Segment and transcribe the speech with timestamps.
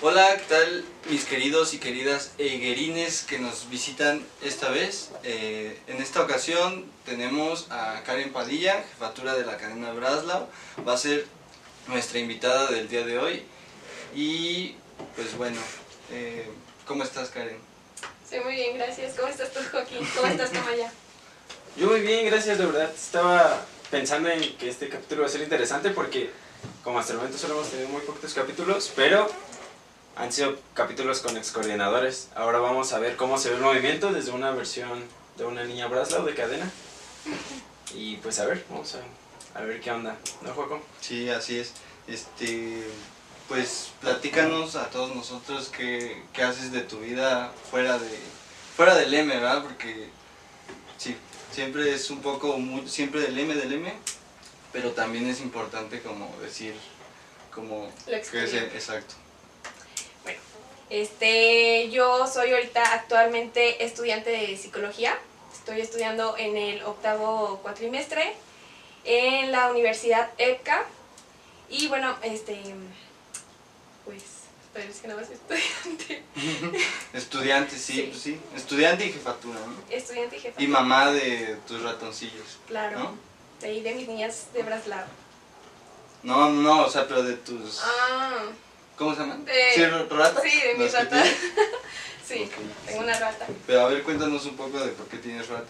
[0.00, 5.10] Hola, ¿qué tal mis queridos y queridas eguerines que nos visitan esta vez?
[5.24, 10.46] Eh, en esta ocasión tenemos a Karen Padilla, jefatura de la cadena Braslau.
[10.86, 11.26] Va a ser
[11.88, 13.42] nuestra invitada del día de hoy.
[14.14, 14.76] Y
[15.16, 15.60] pues bueno,
[16.12, 16.46] eh,
[16.86, 17.58] ¿cómo estás Karen?
[18.30, 19.16] Sí, muy bien, gracias.
[19.16, 20.08] ¿Cómo estás tú, Joaquín?
[20.14, 20.92] ¿Cómo estás, Tomaya?
[21.76, 22.92] Yo muy bien, gracias, de verdad.
[22.94, 26.30] Estaba pensando en que este capítulo va a ser interesante porque
[26.84, 29.28] como hasta el momento solo hemos tenido muy poquitos capítulos, pero
[30.18, 32.28] han sido capítulos con excoordinadores.
[32.34, 35.02] Ahora vamos a ver cómo se ve el movimiento desde una versión
[35.36, 36.70] de una niña Braslau de cadena.
[37.94, 40.82] Y pues a ver, vamos a, a ver qué onda, ¿no, Joaco?
[41.00, 41.72] Sí, así es.
[42.06, 42.82] Este,
[43.48, 48.18] pues platícanos a todos nosotros qué, qué haces de tu vida fuera de
[48.76, 49.62] fuera del M, ¿verdad?
[49.62, 50.08] Porque
[50.98, 51.16] sí,
[51.52, 53.92] siempre es un poco mu- siempre del M del M,
[54.72, 56.74] pero también es importante como decir
[57.52, 59.14] como Lo que es exacto.
[60.90, 65.18] Este, yo soy ahorita actualmente estudiante de psicología.
[65.52, 68.34] Estoy estudiando en el octavo cuatrimestre
[69.04, 70.84] en la Universidad EPCA.
[71.68, 72.58] Y bueno, este,
[74.04, 74.22] pues,
[75.02, 76.22] que nada más estudiante.
[77.12, 78.02] Estudiante, sí, Sí.
[78.10, 79.74] pues sí, estudiante y jefatura, ¿no?
[79.94, 80.62] Estudiante y jefa.
[80.62, 82.98] Y mamá de tus ratoncillos, Claro.
[82.98, 83.14] ¿no?
[83.60, 85.04] De ahí de mis niñas de Braslao.
[86.22, 88.44] No, no, o sea, pero de tus Ah,
[88.98, 89.44] ¿cómo se llaman?
[89.44, 90.42] De- ¿Sí, ratas?
[90.42, 91.28] sí, de mis ¿Las que ratas.
[92.26, 92.50] sí,
[92.86, 93.04] tengo sí.
[93.04, 93.46] una rata.
[93.66, 95.68] Pero a ver, cuéntanos un poco de por qué tienes ratas.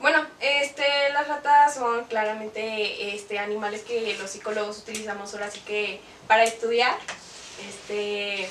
[0.00, 6.00] Bueno, este, las ratas son claramente este, animales que los psicólogos utilizamos ahora sí que
[6.26, 6.96] para estudiar.
[7.68, 8.48] Este,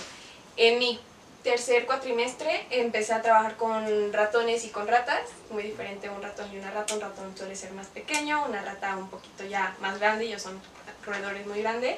[0.57, 0.99] en mi
[1.43, 5.19] tercer cuatrimestre empecé a trabajar con ratones y con ratas,
[5.51, 6.95] muy diferente un ratón y una rata.
[6.95, 10.59] Un ratón suele ser más pequeño, una rata un poquito ya más grande, ellos son
[11.05, 11.97] roedores muy grandes.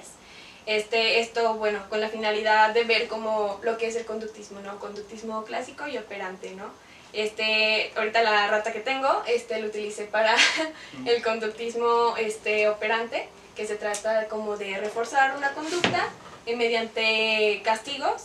[0.65, 4.79] Este, esto, bueno, con la finalidad de ver como lo que es el conductismo, ¿no?
[4.79, 6.65] Conductismo clásico y operante, ¿no?
[7.13, 10.35] Este, ahorita la rata que tengo, este, lo utilicé para
[11.05, 16.09] el conductismo este, operante, que se trata como de reforzar una conducta
[16.45, 18.23] eh, mediante castigos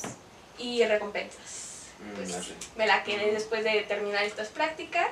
[0.58, 1.90] y recompensas.
[2.00, 2.36] Mm, Pues,
[2.76, 5.10] me la quedé después de terminar estas prácticas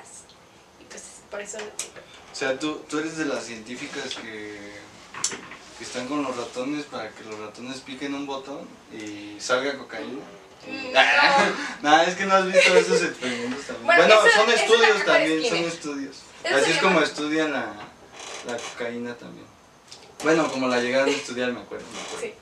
[0.80, 1.92] y pues por eso lo tengo.
[2.32, 4.58] O sea, tú, tú eres de las científicas que,
[5.78, 10.20] que están con los ratones para que los ratones piquen un botón y salga cocaína.
[10.66, 10.92] Mm,
[11.82, 13.86] Nada, es que no has visto esos experimentos también.
[13.86, 16.16] Bueno, Bueno, eso- son eso estudios también son estudios.
[16.44, 17.72] Así es como estudian la,
[18.46, 19.46] la cocaína también.
[20.24, 21.86] Bueno, como la llegaron a estudiar, me acuerdo.
[21.92, 22.20] me acuerdo.
[22.26, 22.34] Sí.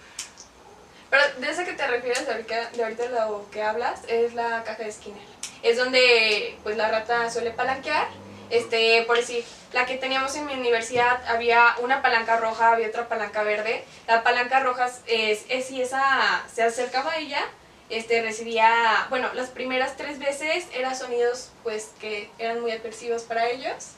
[1.11, 4.65] Pero de esa que te refieres de ahorita, de ahorita lo que hablas es la
[4.65, 5.23] caja de Skinner.
[5.63, 8.09] Es donde pues la rata suele palanquear.
[8.51, 13.09] Este, por decir, la que teníamos en mi universidad había una palanca roja, había otra
[13.09, 13.85] palanca verde.
[14.07, 17.41] La palanca roja es, es si esa se acercaba a ella,
[17.89, 23.49] este recibía, bueno, las primeras tres veces eran sonidos pues que eran muy aversivos para
[23.49, 23.93] ellos.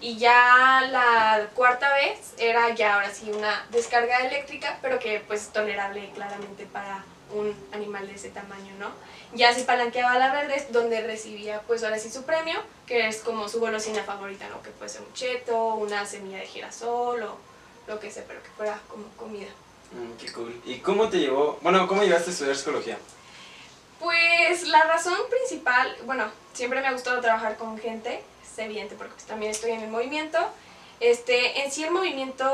[0.00, 5.42] Y ya la cuarta vez era ya ahora sí una descarga eléctrica, pero que pues
[5.42, 7.04] es tolerable claramente para
[7.34, 8.90] un animal de ese tamaño, ¿no?
[9.34, 13.48] Ya se palanqueaba la verde, donde recibía pues ahora sí su premio, que es como
[13.48, 14.62] su golosina favorita, ¿no?
[14.62, 17.36] Que puede ser un cheto, una semilla de girasol o
[17.86, 19.48] lo que sea, pero que fuera como comida.
[19.92, 20.60] Mm, qué cool.
[20.64, 22.98] ¿Y cómo te llevó, bueno, cómo llegaste a estudiar psicología?
[23.98, 29.14] Pues la razón principal, bueno, siempre me ha gustado trabajar con gente, es evidente porque
[29.14, 30.38] pues, también estoy en el movimiento.
[31.00, 32.50] Este, en sí el movimiento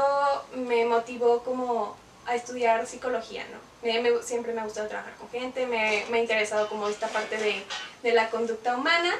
[0.54, 1.97] me motivó como
[2.27, 3.72] a estudiar psicología, ¿no?
[3.82, 7.09] Me- me- siempre me ha gustado trabajar con gente, me, me ha interesado como esta
[7.09, 7.62] parte de,
[8.03, 9.15] de la conducta humana.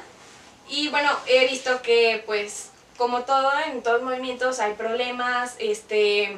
[0.69, 6.37] Y bueno, he visto que pues como todo, en todos movimientos hay problemas, este,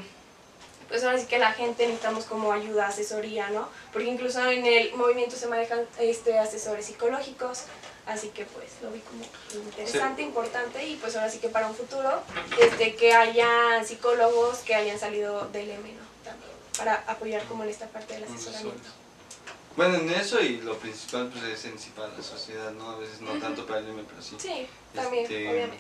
[0.88, 3.68] pues ahora sí que la gente necesitamos como ayuda, asesoría, ¿no?
[3.94, 7.64] Porque incluso en el movimiento se manejan este, asesores psicológicos,
[8.08, 9.24] así que pues lo vi como
[9.66, 12.24] interesante, importante y pues ahora sí que para un futuro
[12.59, 16.05] este, que hayan psicólogos que hayan salido del M, ¿no?
[16.78, 18.90] Para apoyar como en esta parte del asesoramiento.
[19.76, 22.91] Bueno, en eso y lo principal pues es en sí para la sociedad, ¿no?
[22.91, 24.35] A veces no tanto para el M, pero sí.
[24.40, 25.78] Sí, también, Este, obviamente.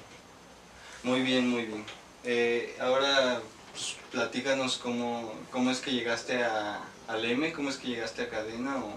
[1.03, 1.85] Muy bien, muy bien.
[2.23, 3.41] Eh, ahora
[3.71, 8.29] pues, platícanos cómo, cómo es que llegaste a, al M, cómo es que llegaste a
[8.29, 8.95] Cadena o,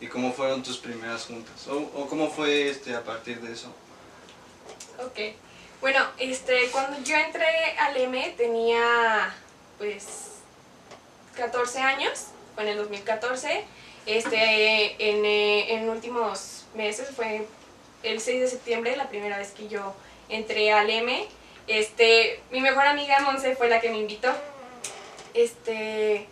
[0.00, 3.68] y cómo fueron tus primeras juntas o, o cómo fue este a partir de eso.
[4.98, 5.34] Ok.
[5.80, 7.46] Bueno, este, cuando yo entré
[7.78, 9.34] al M tenía
[9.78, 10.35] pues
[11.36, 13.64] 14 años, fue en el 2014.
[14.06, 17.46] Este, en, eh, en últimos meses fue
[18.02, 19.94] el 6 de septiembre la primera vez que yo
[20.28, 21.26] entré al M.
[21.66, 24.32] Este, mi mejor amiga Monse fue la que me invitó.
[25.34, 26.26] Este,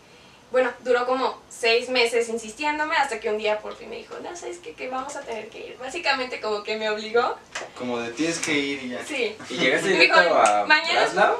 [0.52, 4.34] bueno, duró como seis meses insistiéndome hasta que un día por fin me dijo, no,
[4.36, 4.72] ¿sabes qué?
[4.74, 5.76] Que vamos a tener que ir.
[5.78, 7.36] Básicamente como que me obligó.
[7.76, 9.04] Como de tienes que ir y ya.
[9.04, 9.36] Sí.
[9.50, 11.36] ¿Y llegaste directo dijo, a "Mañana- Breslau?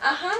[0.00, 0.32] Ajá,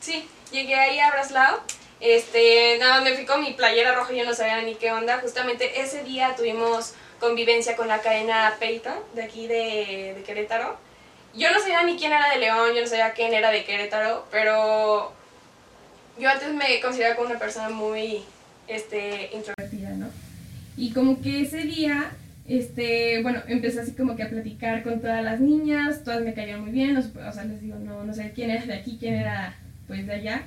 [0.00, 0.28] sí.
[0.50, 1.60] Llegué ahí a Braslao.
[2.00, 5.18] Este, nada, me fui con mi playera roja, yo no sabía ni qué onda.
[5.18, 10.76] Justamente ese día tuvimos convivencia con la cadena Peyton, de aquí de, de Querétaro.
[11.34, 14.26] Yo no sabía ni quién era de León, yo no sabía quién era de Querétaro,
[14.30, 15.12] pero
[16.18, 18.24] yo antes me consideraba como una persona muy
[18.66, 20.08] este, introvertida, ¿no?
[20.76, 22.12] Y como que ese día,
[22.46, 26.60] este, bueno, empecé así como que a platicar con todas las niñas, todas me caían
[26.60, 29.56] muy bien, o sea, les digo, no, no sé quién era de aquí, quién era
[29.86, 30.42] pues de allá,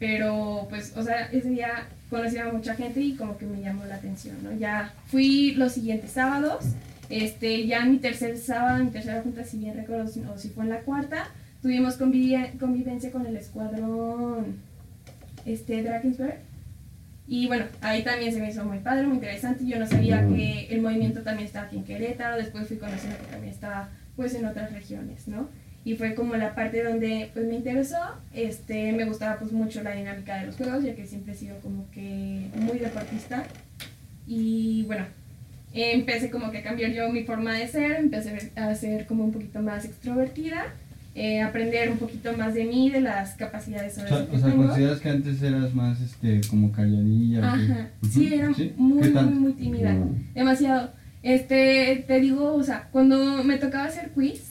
[0.00, 3.84] pero pues, o sea, ese día conocí a mucha gente y como que me llamó
[3.84, 4.52] la atención, ¿no?
[4.58, 6.64] Ya fui los siguientes sábados,
[7.08, 10.48] este, ya en mi tercer sábado, mi tercera junta, si bien recuerdo, si- o si
[10.48, 11.28] fue en la cuarta,
[11.62, 14.56] tuvimos convivencia con el escuadrón,
[15.44, 16.38] este, Drakensberg,
[17.28, 19.64] y bueno, ahí también se me hizo muy padre, muy interesante.
[19.64, 23.26] Yo no sabía que el movimiento también estaba aquí en Querétaro, después fui conociendo que
[23.30, 25.48] también estaba pues en otras regiones, ¿no?
[25.84, 27.96] Y fue como la parte donde pues me interesó,
[28.34, 31.56] este, me gustaba pues mucho la dinámica de los juegos, ya que siempre he sido
[31.60, 33.44] como que muy deportista.
[34.26, 35.06] Y bueno,
[35.72, 39.32] empecé como que a cambiar yo mi forma de ser, empecé a ser como un
[39.32, 40.66] poquito más extrovertida,
[41.14, 44.36] eh, aprender un poquito más de mí, de las capacidades O ahora sea, sí que
[44.36, 44.66] o sea, tengo.
[44.66, 47.40] ¿consideras que antes eras más este como calladilla?
[47.40, 47.44] o?
[47.44, 47.88] Ajá.
[48.08, 48.72] Sí, Ujú, era ¿Sí?
[48.76, 49.96] muy, ¿Qué muy, muy tímida.
[50.34, 50.92] Demasiado.
[51.22, 54.49] Este, te digo, o sea, cuando me tocaba hacer quiz,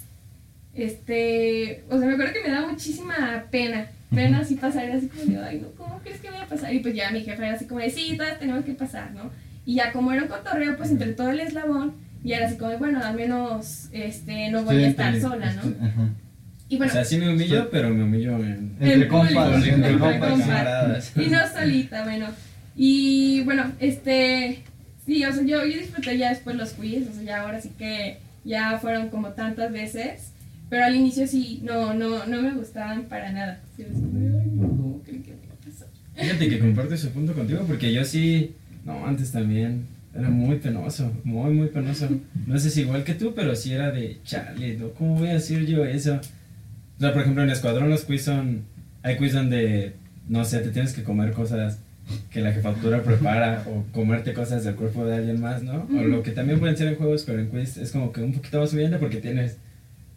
[0.83, 3.87] este, o sea, me acuerdo que me daba muchísima pena.
[4.13, 6.73] Pena así pasar, así como de, ay, no, ¿cómo crees que voy a pasar?
[6.73, 9.29] Y pues ya mi jefe era así como de, sí, todas tenemos que pasar, ¿no?
[9.67, 11.93] Y ya como era un cotorreo, pues entre todo el eslabón,
[12.23, 15.21] y era así como de, bueno, al menos, este, no voy Sí, a estar entre-
[15.21, 15.61] sola, ¿no?
[15.61, 16.09] este, ajá.
[16.69, 18.75] Y bueno, O sea, sí me humillo, pero me humillo en...
[18.79, 21.13] Entre compas, entre compas.
[21.15, 22.27] Y no solita, bueno.
[22.75, 24.63] Y bueno, este.
[25.05, 27.71] Sí, o sea, yo, yo disfruté ya después los quiz, o sea, ya ahora sí
[27.77, 30.31] que ya fueron como tantas veces.
[30.69, 33.61] Pero al inicio sí, no, no, no me gustaban para nada.
[33.75, 35.87] Sí, ay, no, ¿cómo creen que me pasar?
[36.15, 38.55] Fíjate que comparto ese punto contigo porque yo sí,
[38.85, 42.09] no, antes también era muy penoso, muy, muy penoso.
[42.45, 44.89] No sé si igual que tú, pero sí era de, chale, ¿no?
[44.91, 46.19] ¿cómo voy a decir yo eso?
[46.97, 48.63] O sea, por ejemplo, en Escuadrón los quiz son,
[49.03, 49.93] hay quiz donde,
[50.27, 51.79] no sé, te tienes que comer cosas
[52.31, 55.87] que la jefatura prepara o comerte cosas del cuerpo de alguien más, ¿no?
[55.97, 58.33] O lo que también pueden ser en juegos, pero en quiz es como que un
[58.33, 59.57] poquito más subiendo porque tienes...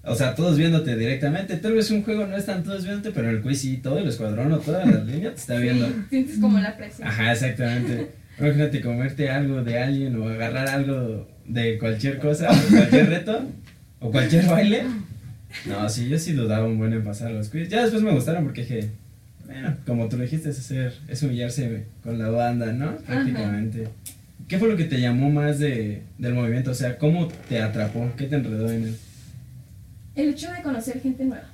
[0.05, 1.57] O sea, todos viéndote directamente.
[1.57, 4.53] Tal vez un juego no están todos viéndote, pero el quiz sí, todo el escuadrón
[4.53, 5.87] o toda la línea te está viendo.
[5.87, 7.07] Sí, sientes como la presión.
[7.07, 8.09] Ajá, exactamente.
[8.39, 13.47] Imagínate comerte algo de alguien o agarrar algo de cualquier cosa, o cualquier reto,
[14.01, 14.85] o cualquier baile.
[15.67, 17.69] No, sí, yo sí dudaba un buen en pasar los quiz.
[17.69, 18.91] Ya después me gustaron porque dije,
[19.47, 22.97] bueno, como tú lo dijiste, es hacer, es humillarse con la banda, ¿no?
[22.97, 23.89] Prácticamente.
[24.49, 26.73] ¿Qué fue lo que te llamó más de, del movimiento?
[26.73, 28.11] O sea, ¿cómo te atrapó?
[28.17, 28.89] ¿Qué te enredó en él?
[28.89, 28.97] El
[30.15, 31.47] hecho de conocer gente nueva.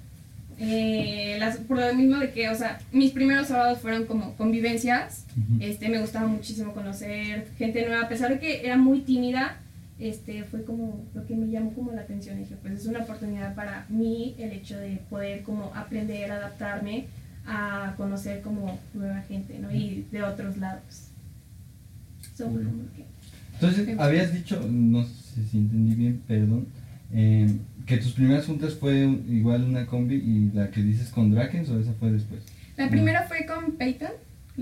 [0.60, 5.24] Eh, las, por lo mismo de que, o sea, mis primeros sábados fueron como convivencias.
[5.60, 9.56] Este, me gustaba muchísimo conocer gente nueva, a pesar de que era muy tímida,
[10.00, 12.36] este, fue como lo que me llamó como la atención.
[12.38, 17.04] Dije, pues es una oportunidad para mí el hecho de poder como aprender, adaptarme
[17.46, 19.72] a conocer como nueva gente, ¿no?
[19.72, 20.82] Y de otros lados.
[22.96, 23.04] Que-
[23.54, 26.66] Entonces, habías dicho, no sé si entendí bien, perdón,
[27.12, 27.48] eh,
[27.88, 31.70] que tus primeras juntas fue un- igual una combi y la que dices con Drakens
[31.70, 32.42] o esa fue después.
[32.76, 34.10] La primera fue con Peyton,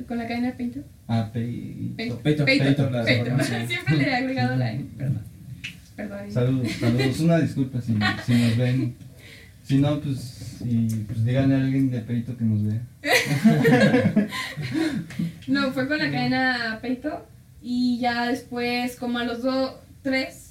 [0.07, 0.85] con la cadena Peyton.
[1.09, 1.29] Ah.
[1.33, 1.97] Peito.
[1.97, 3.25] Peito, Peito, peito, la peito.
[3.27, 3.67] formación.
[3.69, 5.23] Siempre le he agregado la N, perdón.
[5.97, 6.31] Perdón.
[6.33, 7.21] Saludos, saludos.
[7.21, 7.95] Una disculpa si,
[8.27, 8.95] si nos ven.
[9.65, 12.81] Si no, pues, y, pues díganle a alguien de Perito que nos vea.
[15.49, 17.27] No, fue con la cadena Peito
[17.63, 20.46] y ya después, como a los dos, tres,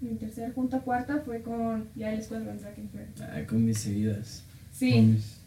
[0.00, 3.06] mi tercera junta, cuarta, fue con ya el escuadrón Drakenfire.
[3.20, 4.44] Ah, con mis seguidas.
[4.72, 5.40] Sí, mis-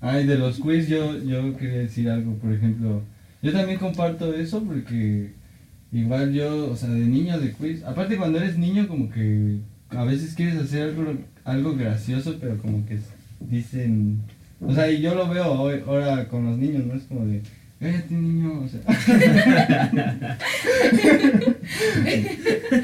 [0.00, 3.02] Ay, de los quiz yo, yo quería decir algo, por ejemplo,
[3.40, 5.32] yo también comparto eso porque
[5.92, 9.58] igual yo, o sea, de niño de quiz, aparte cuando eres niño como que
[9.90, 12.98] a veces quieres hacer algo, algo gracioso, pero como que
[13.40, 14.18] dicen,
[14.60, 16.94] o sea, y yo lo veo hoy, ahora con los niños, ¿no?
[16.94, 17.40] Es como de,
[17.78, 18.80] cállate niño, o sea.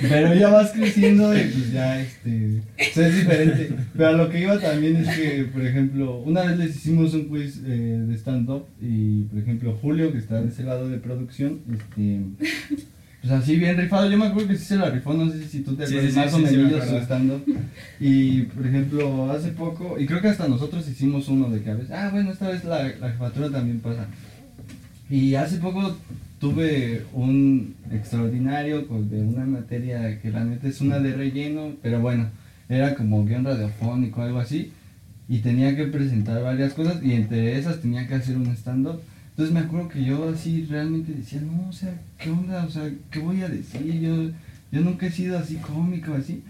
[0.02, 3.70] Pero ya vas creciendo y pues ya, este, o sea, es diferente.
[3.96, 7.28] Pero a lo que iba también es que, por ejemplo, una vez les hicimos un
[7.28, 11.60] quiz eh, de stand-up y, por ejemplo, Julio, que está de ese lado de producción,
[11.72, 12.20] este,
[13.20, 14.10] pues así bien rifado.
[14.10, 16.12] Yo me acuerdo que sí se la rifó, no sé si tú te acuerdas sí,
[16.12, 17.44] sí, más sí, o menos su stand-up.
[18.00, 21.74] Y, por ejemplo, hace poco, y creo que hasta nosotros hicimos uno de que a
[21.74, 24.06] veces, ah, bueno, esta vez la, la jefatura también pasa.
[25.10, 25.96] Y hace poco
[26.38, 32.28] tuve un extraordinario de una materia que la neta es una de relleno, pero bueno,
[32.68, 34.72] era como guion radiofónico, algo así,
[35.28, 39.00] y tenía que presentar varias cosas y entre esas tenía que hacer un stand-up.
[39.30, 42.64] Entonces me acuerdo que yo así realmente decía, no, o sea, ¿qué onda?
[42.64, 44.00] O sea, ¿qué voy a decir?
[44.00, 44.30] Yo,
[44.72, 46.42] yo nunca he sido así cómico, así.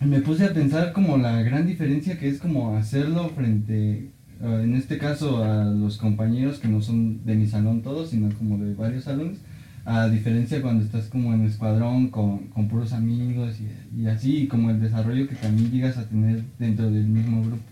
[0.00, 4.08] Me puse a pensar como la gran diferencia que es como hacerlo frente,
[4.42, 8.58] en este caso a los compañeros que no son de mi salón todos, sino como
[8.58, 9.38] de varios salones,
[9.84, 14.46] a diferencia cuando estás como en escuadrón con, con puros amigos y, y así, y
[14.48, 17.62] como el desarrollo que también llegas a tener dentro del mismo grupo.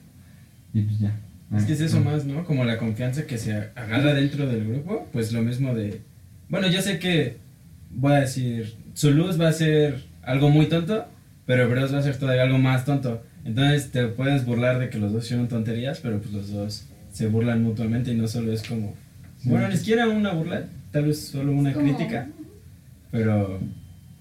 [0.73, 1.13] Y pues ya.
[1.57, 2.45] Es que es eso más, ¿no?
[2.45, 6.01] Como la confianza que se agarra dentro del grupo, pues lo mismo de...
[6.49, 7.39] Bueno, yo sé que,
[7.91, 11.07] voy a decir, su luz va a ser algo muy tonto,
[11.47, 13.23] pero Bros va a ser todavía algo más tonto.
[13.45, 17.27] Entonces te puedes burlar de que los dos hicieron tonterías, pero pues los dos se
[17.27, 18.95] burlan mutuamente y no solo es como...
[19.45, 22.29] Bueno, ni siquiera una burla, tal vez solo una Como- crítica,
[23.11, 23.59] pero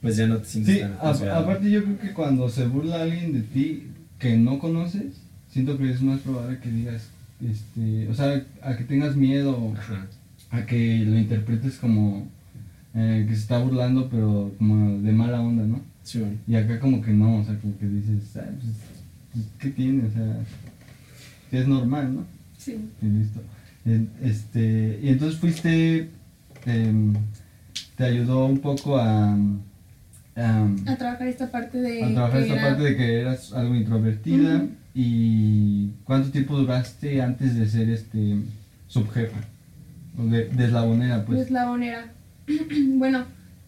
[0.01, 0.93] pues ya no te sientes Sí, tan
[1.29, 5.21] aparte yo creo que cuando se burla alguien de ti que no conoces,
[5.51, 7.09] siento que es más probable que digas,
[7.45, 10.07] este, o sea, a que tengas miedo, Ajá.
[10.51, 12.27] a que lo interpretes como
[12.95, 15.81] eh, que se está burlando, pero como de mala onda, ¿no?
[16.03, 16.35] Sí, bueno.
[16.47, 18.98] Y acá como que no, o sea, como que dices, ah, pues, pues,
[19.59, 20.07] ¿qué tiene?
[20.07, 20.35] O sea,
[21.51, 22.25] que es normal, ¿no?
[22.57, 22.77] Sí.
[23.01, 23.41] Y listo.
[24.21, 26.09] Este, y entonces fuiste,
[26.65, 27.13] em,
[27.95, 29.35] te ayudó un poco a,
[30.35, 32.03] a, A trabajar esta parte de...
[32.03, 37.55] a trabajar esta era- parte de que eras algo introvertida y cuánto tiempo duraste antes
[37.55, 38.35] de ser este
[38.87, 39.39] subjefa
[40.17, 42.11] de, de eslabonera pues Eslabonera.
[42.97, 43.23] bueno,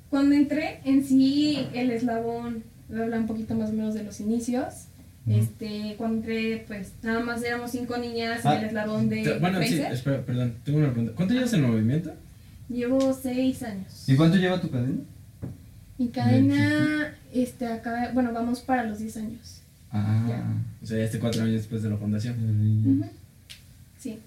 [0.09, 4.03] cuando entré en sí, el eslabón, voy a hablar un poquito más o menos de
[4.03, 4.87] los inicios.
[5.27, 9.61] Este, cuando entré, pues nada más éramos cinco niñas Ah, en el eslabón de Bueno,
[9.61, 11.13] sí, espera, perdón, tengo una pregunta.
[11.15, 12.13] ¿Cuánto llevas en movimiento?
[12.69, 14.05] Llevo seis años.
[14.07, 14.99] ¿y cuánto lleva tu cadena?
[15.97, 19.61] Mi cadena, este, acaba, bueno, vamos para los 10 años.
[19.91, 20.43] ah Ya.
[20.81, 22.35] O sea, ya este cuatro años después de la fundación.
[23.99, 24.17] Sí,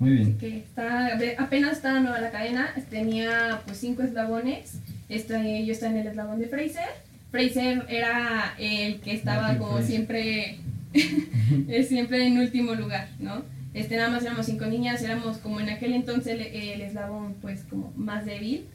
[0.00, 4.72] muy así bien que está, apenas estaba nueva la cadena, tenía pues cinco eslabones,
[5.08, 6.88] este, yo estaba en el eslabón de Fraser,
[7.32, 10.58] Fraser era el que estaba como siempre,
[11.88, 13.42] siempre en último lugar, ¿no?
[13.74, 17.64] Este, nada más éramos cinco niñas, éramos como en aquel entonces el, el eslabón pues
[17.70, 18.66] como más débil,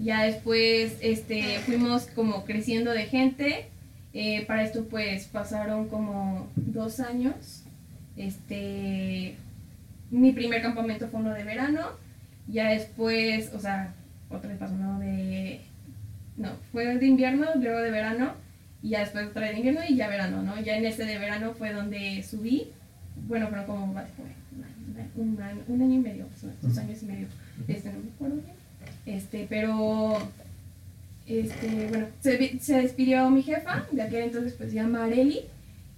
[0.00, 3.66] ya después este, fuimos como creciendo de gente,
[4.12, 7.62] eh, para esto pues pasaron como dos años,
[8.16, 9.36] este,
[10.10, 11.82] mi primer campamento fue uno de verano,
[12.48, 13.94] ya después, o sea,
[14.30, 15.60] otra vez pasó uno de,
[16.40, 18.32] no, fue de invierno, luego de verano,
[18.82, 20.58] y ya después otra vez de invierno y ya verano, ¿no?
[20.60, 22.68] Ya en este de verano fue donde subí,
[23.28, 23.90] bueno, pero como un,
[25.16, 27.26] un año, un año y medio, sea, dos años y medio,
[27.68, 28.56] este, no me acuerdo bien,
[29.16, 30.18] este, pero,
[31.26, 35.40] este, bueno, se, se despidió mi jefa, de aquel entonces pues se llama Areli,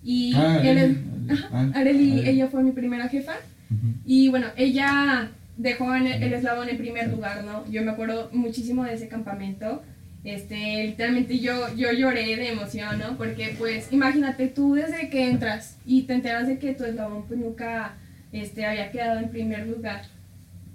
[0.03, 0.99] y Ah, él Areli,
[1.31, 2.29] ajá, ah, Areli, Areli.
[2.29, 3.35] ella fue mi primera jefa,
[3.71, 3.95] Ujú.
[4.05, 7.65] y bueno, ella dejó en el, el eslabón en primer lugar, ¿no?
[7.71, 9.83] Yo me acuerdo muchísimo de ese campamento.
[10.25, 13.17] Este, literalmente yo, yo lloré de emoción, ¿no?
[13.17, 17.41] Porque pues imagínate tú desde que entras y te enteras de que tu eslabón pues
[17.41, 17.97] nunca
[18.31, 20.03] este, había quedado en primer lugar.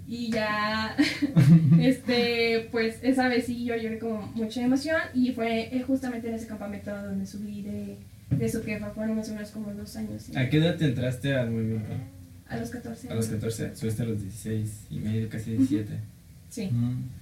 [0.06, 0.96] Y ya,
[1.80, 6.34] este, pues esa vez sí yo lloré con mucha emoción y fue eh, justamente en
[6.34, 7.96] ese campamento donde subí de,
[8.30, 10.22] de su jefa, fueron más o menos como dos años.
[10.22, 10.32] ¿sí?
[10.36, 11.92] ¿A qué edad te entraste al movimiento?
[12.48, 13.40] A los 14 A los años.
[13.42, 15.98] 14, subiste a los 16 y medio, casi 17.
[16.48, 16.66] Sí.
[16.66, 17.17] Mm.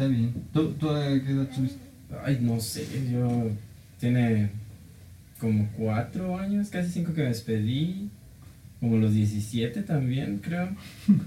[0.00, 0.32] Está bien.
[0.50, 1.78] ¿Tú, tú a qué edad subiste?
[2.24, 3.50] Ay, no sé, yo
[3.98, 4.48] tiene
[5.38, 8.08] como 4 años, casi 5 que me despedí.
[8.80, 10.70] Como los 17 también, creo.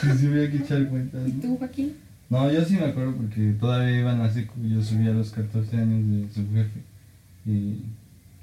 [0.00, 1.28] Sí, sí, voy a echar cuentas.
[1.28, 1.92] ¿Y tú, Joaquín?
[2.28, 4.54] No, yo sí me acuerdo porque todavía iban a secu.
[4.66, 6.80] Yo subí a los 14 años de su jefe.
[7.46, 7.76] Y.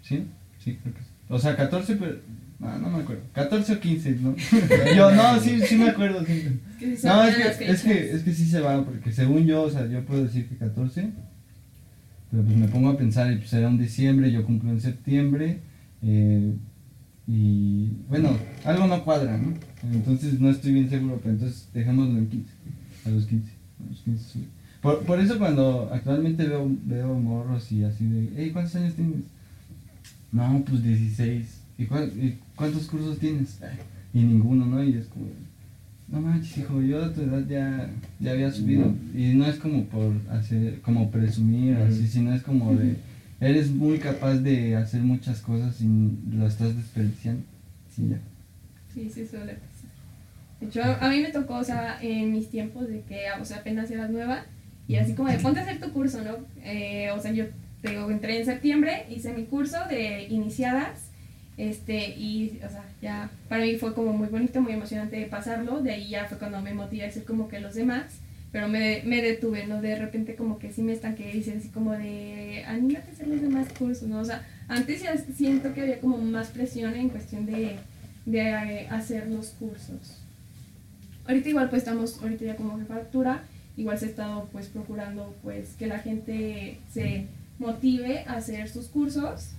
[0.02, 0.24] ¿Sí?
[0.64, 1.10] Sí, creo que sí.
[1.28, 2.16] O sea, 14, pero.
[2.62, 3.24] No, no me acuerdo.
[3.34, 4.36] 14 o 15, ¿no?
[4.96, 6.24] yo, no, sí, sí me acuerdo.
[6.24, 6.60] sí.
[6.80, 9.70] Sí No, es que, es, que, es que sí se va, porque según yo, o
[9.70, 11.10] sea, yo puedo decir que 14,
[12.30, 15.60] pero pues me pongo a pensar, y pues era un diciembre, yo cumplo en septiembre,
[16.04, 16.54] eh,
[17.28, 19.54] y bueno, algo no cuadra, ¿no?
[19.92, 22.52] Entonces no estoy bien seguro, pero entonces dejémoslo en 15,
[23.06, 24.48] a los 15, a los 15 subí.
[24.82, 29.22] Por, por eso cuando actualmente veo, veo morros y así de, hey, ¿cuántos años tienes?
[30.32, 31.61] No, pues 16.
[31.78, 33.60] ¿Y, cuál- y cuántos cursos tienes?
[33.62, 33.78] "Ay,
[34.14, 34.84] Y ninguno, ¿no?
[34.84, 35.28] Y es como,
[36.10, 38.94] no manches, hijo, yo a tu edad ya, ya había subido.
[39.16, 41.84] Y no es como por hacer, como presumir, Ujú.
[41.86, 42.98] así, sino es como de,
[43.40, 45.88] eres muy capaz de hacer muchas cosas y
[46.36, 47.44] lo estás desperdiciando.
[47.96, 48.20] Sí, ya.
[48.94, 49.72] Sí, sí suele pasar.
[50.60, 53.58] De hecho, a mí me tocó, o sea, en mis tiempos de que, o sea,
[53.58, 54.44] apenas eras nueva,
[54.88, 56.36] y así como de ponte a hacer tu curso, ¿no?
[56.64, 57.46] Eh, o sea, yo
[57.82, 61.11] te digo, entré en septiembre, hice mi curso de iniciadas,
[61.58, 65.92] este, y, o sea, ya para mí fue como muy bonito, muy emocionante pasarlo, de
[65.92, 68.20] ahí ya fue cuando me motivé a ser como que los demás,
[68.52, 69.82] pero me, me detuve, ¿no?
[69.82, 73.42] De repente como que sí me estanqué, dice así como de, anímate a hacer los
[73.42, 74.20] demás cursos, ¿no?
[74.20, 77.76] O sea, antes ya siento que había como más presión en cuestión de,
[78.26, 80.18] de eh, hacer los cursos.
[81.28, 83.44] Ahorita igual pues estamos, ahorita ya como jefatura,
[83.78, 87.28] igual se ha estado pues procurando pues que la gente se
[87.60, 89.52] motive a hacer sus cursos,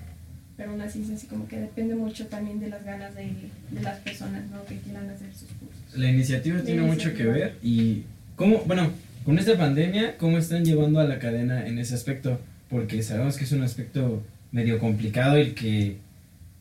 [0.56, 3.32] pero aún así es así como que depende mucho también de las ganas de,
[3.70, 4.64] de las personas, ¿no?
[4.64, 5.98] Que quieran hacer sus cursos.
[5.98, 8.02] La iniciativa La tiene mucho que ver y
[8.36, 8.90] cómo, bueno,
[9.24, 12.40] con esta pandemia, ¿cómo están llevando a la cadena en ese aspecto?
[12.68, 15.96] Porque sabemos que es un aspecto medio complicado el que,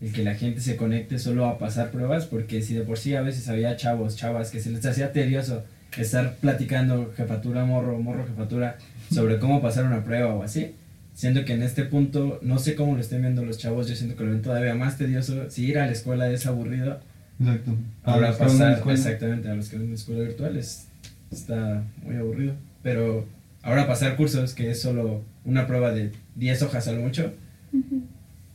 [0.01, 3.15] el que la gente se conecte solo a pasar pruebas, porque si de por sí
[3.15, 5.63] a veces había chavos, chavas, que se les hacía tedioso
[5.97, 8.77] estar platicando jefatura, morro, morro, jefatura,
[9.11, 10.73] sobre cómo pasar una prueba o así.
[11.13, 14.15] Siento que en este punto, no sé cómo lo estén viendo los chavos, yo siento
[14.15, 15.49] que lo ven todavía más tedioso.
[15.49, 16.99] Si ir a la escuela es aburrido,
[17.39, 17.71] Exacto.
[18.03, 20.87] Ahora pasar exactamente a los que van en escuela virtual es-
[21.31, 22.53] está muy aburrido.
[22.83, 23.25] Pero
[23.63, 27.33] ahora pasar cursos, que es solo una prueba de 10 hojas a lo mucho,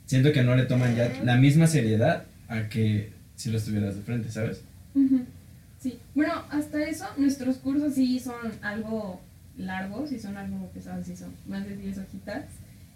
[0.06, 4.02] siento que no le toman ya la misma seriedad a que si lo estuvieras de
[4.02, 4.62] frente, ¿sabes?
[5.80, 9.20] Sí, bueno, hasta eso nuestros cursos sí son algo
[9.56, 12.44] largos, sí son algo pesados, sí son más de 10 hojitas.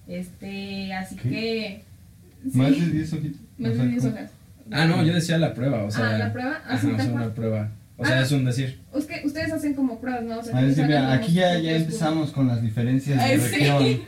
[0.06, 1.28] Este, así ¿Qué?
[1.30, 1.84] que...
[2.50, 3.40] sí, Más de 10 hojitas.
[3.58, 4.14] más O de sea, 10 ¿cómo?
[4.14, 4.30] hojas.
[4.72, 6.10] Ah, no, yo decía la prueba, o sea...
[6.14, 7.68] ah, la prueba, Ajá, así o sea, tal una prueba.
[7.96, 8.22] O sea, Ah.
[8.22, 8.80] es un decir.
[8.94, 10.38] Es que ustedes hacen como pruebas, ¿no?
[10.38, 13.82] O sea, mira, hagan aquí ya, ya empezamos con las diferencias de Ay, región.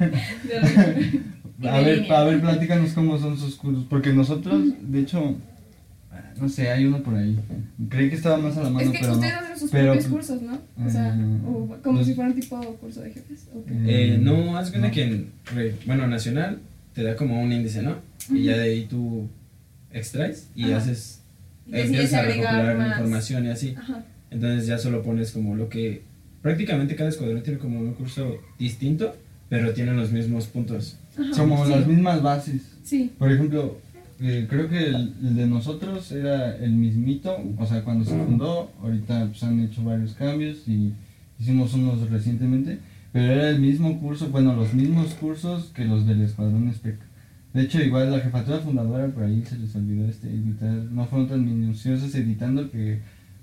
[0.49, 1.21] de.
[1.61, 3.85] Y A ver, a ver, platícanos cómo son sus cursos.
[3.91, 5.37] Porque nosotros, de hecho,
[6.43, 7.39] no sé, hay uno por ahí.
[7.89, 9.41] Creí que estaba más a la mano, Es que pero ustedes no.
[9.41, 10.59] hacen sus Pero- propios cursos, ¿no?
[10.85, 13.47] O sea, Mm, o como los- si fuera un tipo de curso de jefes.
[13.55, 13.73] ¿o qué?
[13.87, 14.95] Eh, Mm, no, haz cuenta no.
[14.95, 15.31] que en,
[15.87, 16.59] bueno, nacional
[16.95, 17.97] te da como un índice, ¿no?
[18.31, 19.29] Y ya de ahí tú
[19.93, 20.77] extraes y Ajá.
[20.79, 21.21] haces,
[21.67, 22.89] Y empiezas a recopilar más.
[22.99, 23.75] información y así.
[23.79, 24.05] Ajá.
[24.31, 26.03] Entonces ya solo pones como lo que...
[26.43, 29.15] Prácticamente cada escuadrón tiene como un curso distinto,
[29.49, 30.97] pero tienen los mismos puntos.
[31.17, 31.71] Ajá, Como sí.
[31.71, 32.63] las mismas bases.
[32.83, 33.13] Sí.
[33.19, 33.79] Por ejemplo,
[34.23, 38.71] eh, creo que el, el de nosotros era el mismito, o sea, cuando se fundó,
[38.83, 40.93] ahorita pues, han hecho varios cambios y
[41.39, 42.79] hicimos unos recientemente,
[43.13, 46.99] pero era el mismo curso, bueno, los mismos cursos que los del Escuadrón Espec.
[47.53, 51.29] De hecho, igual la jefatura fundadora, por ahí se les olvidó este, editar, no fueron
[51.29, 53.01] tan minuciosos editando que,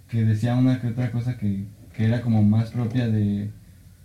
[0.10, 1.66] que decía una que otra cosa que,
[1.96, 3.52] que era como más propia de,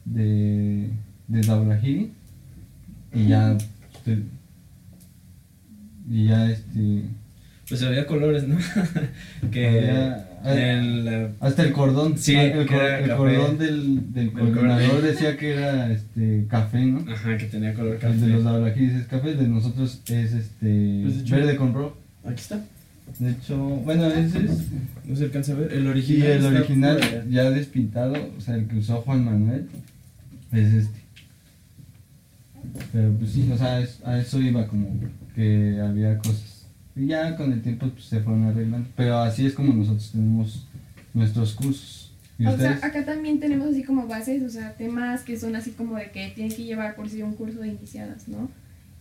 [0.05, 0.91] de,
[1.29, 2.13] de Daulahiri.
[3.15, 3.57] Y ya,
[3.95, 4.25] este,
[6.11, 7.03] y ya este,
[7.69, 8.57] Pues había colores, ¿no?
[9.51, 10.29] que Había-
[10.83, 15.53] la- hasta el cordón, Sí, ah, el, cor- el cordón del, del coordinador decía que
[15.55, 17.11] era este café, ¿no?
[17.11, 18.17] Ajá, que tenía color El café.
[18.19, 21.97] de los Daulajiris es café, el de nosotros es este Pues, hecho- verde con rojo.
[22.25, 22.61] Aquí está.
[23.19, 24.65] De hecho, bueno, ese es
[25.07, 25.73] No se alcanza a ver.
[25.73, 26.27] El y original.
[26.31, 29.67] el está original ya despintado, o sea, el que usó Juan Manuel
[30.53, 31.01] es este.
[32.93, 34.89] Pero pues sí, o sea, es- a eso iba como
[35.35, 36.67] que había cosas.
[36.97, 38.89] Y ya con el tiempo pues, se fueron arreglando.
[38.97, 40.67] Pero así es como nosotros tenemos
[41.13, 42.13] nuestros cursos.
[42.39, 42.81] ¿Y O ustedes?
[42.81, 46.11] sea, acá también tenemos así como bases, o sea, temas que son así como de
[46.11, 48.49] que tienen que llevar por sí un curso de iniciadas, ¿no?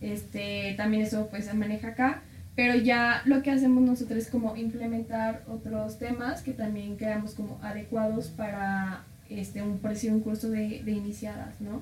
[0.00, 2.22] Este, también eso pues se maneja acá,
[2.54, 7.58] pero ya lo que hacemos nosotros es como implementar otros temas que también creamos como
[7.62, 11.80] adecuados para este, un, por decir, un curso de, de iniciadas, ¿no?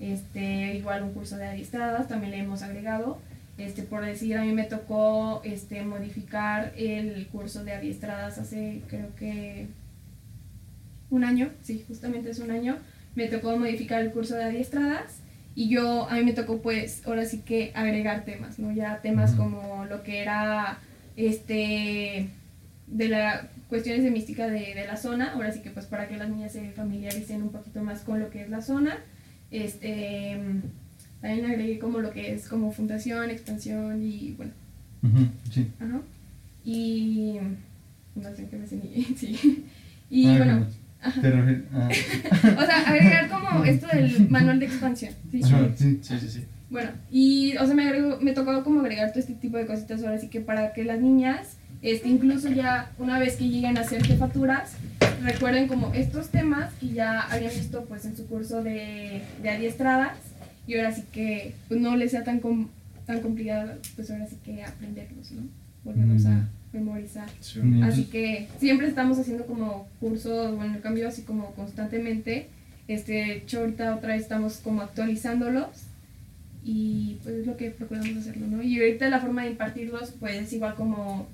[0.00, 3.18] Este, igual un curso de adiestradas también le hemos agregado.
[3.60, 9.14] Este, por decir, a mí me tocó este, modificar el curso de adiestradas hace creo
[9.16, 9.66] que
[11.10, 12.78] un año, sí, justamente es un año,
[13.14, 15.18] me tocó modificar el curso de adiestradas
[15.54, 18.72] y yo, a mí me tocó pues ahora sí que agregar temas, ¿no?
[18.72, 20.78] Ya temas como lo que era,
[21.16, 22.28] este,
[22.86, 26.16] de las cuestiones de mística de, de la zona, ahora sí que pues para que
[26.16, 28.98] las niñas se familiaricen un poquito más con lo que es la zona,
[29.50, 30.38] este,
[31.20, 34.52] también agregué como lo que es como fundación, expansión y bueno,
[35.02, 35.66] Ujú, sí.
[35.80, 36.00] Ajá.
[36.64, 37.38] Y.
[38.14, 39.64] Fundación que me enseñé, sí.
[40.10, 40.66] Y Ah, bueno,
[41.00, 41.20] ajá.
[41.20, 41.88] te refieres- ah,
[42.58, 45.14] o sea, agregar como esto del manual de expansión.
[45.30, 45.40] ¿sí?
[45.44, 45.98] ajá, sí.
[46.02, 46.44] Sí, sí, sí.
[46.68, 50.02] Bueno, y o sea, me, agregó, me tocó como agregar todo este tipo de cositas
[50.02, 53.80] ahora sí que para que las niñas, este, incluso ya una vez que lleguen a
[53.80, 54.72] hacer jefaturas,
[55.22, 60.16] recuerden como estos temas que ya habían visto pues en su curso de, de adiestradas
[60.66, 62.68] y ahora sí que pues no les sea tan, com-
[63.06, 65.42] tan complicado pues ahora sí que aprenderlos, ¿no?
[65.84, 66.48] volvemos a bien.
[66.72, 67.28] memorizar.
[67.40, 67.60] Sí.
[67.60, 67.82] Bien.
[67.84, 72.48] Así que siempre estamos haciendo como cursos, bueno, el cambio así como constantemente.
[72.86, 75.68] Este, de hecho, ahorita otra vez estamos como actualizándolos
[76.62, 78.62] y pues es lo que procuramos hacerlo, ¿no?
[78.62, 81.26] Y ahorita la forma de impartirlos pues es igual como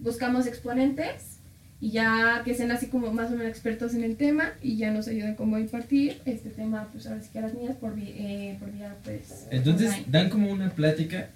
[0.00, 1.33] buscamos exponentes
[1.80, 4.90] y ya que sean así como más o menos expertos en el tema y ya
[4.92, 7.94] nos ayuden como a impartir este tema pues ahora sí que a las niñas por,
[7.94, 10.04] vi- eh, por vía pues Entonces online.
[10.08, 11.28] dan como una plática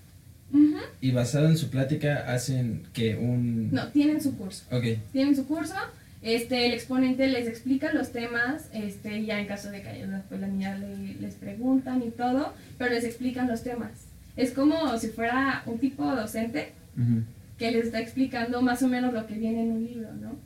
[1.00, 3.70] y basado en su plática hacen que un...
[3.72, 4.64] No, tienen su curso.
[4.70, 4.84] Ok.
[5.12, 5.74] tienen su curso,
[6.22, 10.40] este, el exponente les explica los temas, este, ya en caso de que haya pues
[10.40, 13.90] la niña le- les preguntan y todo, pero les explican los temas.
[14.36, 17.22] Es como si fuera un tipo docente Ujú.
[17.58, 20.36] Que les está explicando más o menos lo que viene en un libro, ¿no?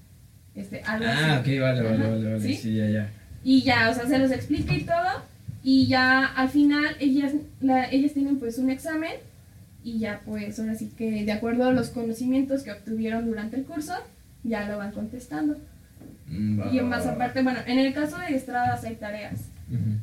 [0.54, 1.56] Este, algo Ah, así.
[1.56, 2.40] ok, vale, vale, Ajá, vale, vale.
[2.40, 2.54] ¿sí?
[2.56, 3.10] Sí, ya, ya.
[3.44, 5.22] Y ya, o sea, se los explica y todo,
[5.62, 9.12] y ya al final ellas, la- ellas tienen pues un examen,
[9.84, 13.64] y ya pues ahora sí que de acuerdo a los conocimientos que obtuvieron durante el
[13.64, 13.94] curso,
[14.44, 15.56] ya lo van contestando.
[16.28, 19.40] Mm, va, Y más aparte, bueno, en el caso de estradas hay tareas.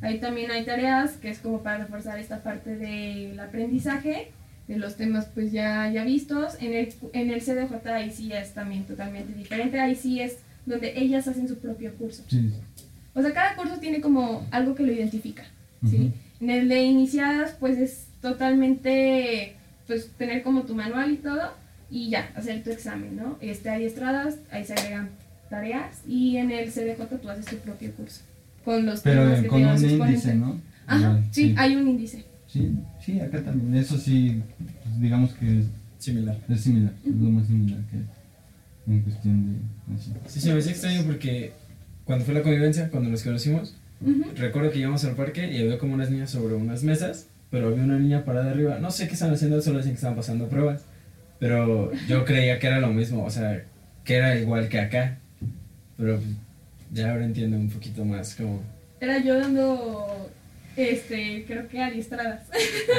[0.02, 4.32] Ahí también hay tareas que es como para reforzar esta parte del aprendizaje,
[4.70, 6.54] de los temas pues ya, ya vistos.
[6.60, 10.92] En el, en el CDJ ahí sí es también totalmente diferente, ahí sí es donde
[10.96, 12.22] ellas hacen su propio curso.
[12.28, 12.52] Sí.
[13.12, 15.42] O sea, cada curso tiene como algo que lo identifica,
[15.84, 16.12] ¿sí?
[16.40, 19.56] En el de iniciadas pues es totalmente
[19.88, 21.52] pues tener como tu manual y todo
[21.90, 23.38] y ya, hacer tu examen, ¿no?
[23.40, 25.10] Este, hay estradas, ahí se agregan
[25.48, 28.22] tareas y en el CDJ tú haces tu propio curso
[28.64, 30.34] con los temas que con te un los índice.
[30.36, 30.60] ¿no?
[30.86, 32.24] Ajá, Igual, sí, hay un índice.
[32.46, 33.74] Sí, sí, acá también.
[33.74, 35.66] Eso sí, pues, digamos que es,
[35.98, 36.38] Similar.
[36.48, 36.92] es similar.
[37.06, 39.94] Es lo más similar que en cuestión de.
[39.94, 40.12] Así.
[40.26, 41.52] Sí, se me hace extraño porque
[42.04, 43.76] cuando fue la convivencia, cuando nos conocimos,
[44.36, 47.84] recuerdo que íbamos al parque y había como unas niñas sobre unas mesas, pero había
[47.84, 48.78] una niña parada arriba.
[48.78, 50.82] No sé qué estaban haciendo, solo decían que estaban pasando pruebas.
[51.38, 53.62] Pero yo creía que era lo mismo, o sea,
[54.04, 55.18] que era igual que acá.
[55.96, 56.18] Pero
[56.92, 58.60] ya ahora entiendo un poquito más como...
[59.00, 60.30] Era yo dando,
[60.82, 62.42] este, creo que adiestradas.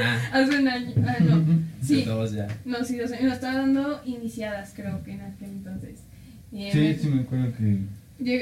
[0.04, 0.92] Ah, Hace un año.
[1.06, 1.44] Ah, no.
[1.82, 1.98] Sí.
[1.98, 2.48] de todos ya.
[2.66, 3.24] No, sí, dos años.
[3.24, 6.00] No, estaba dando iniciadas, creo que en aquel entonces.
[6.52, 7.78] Y, eh, Sí, sí, me acuerdo que.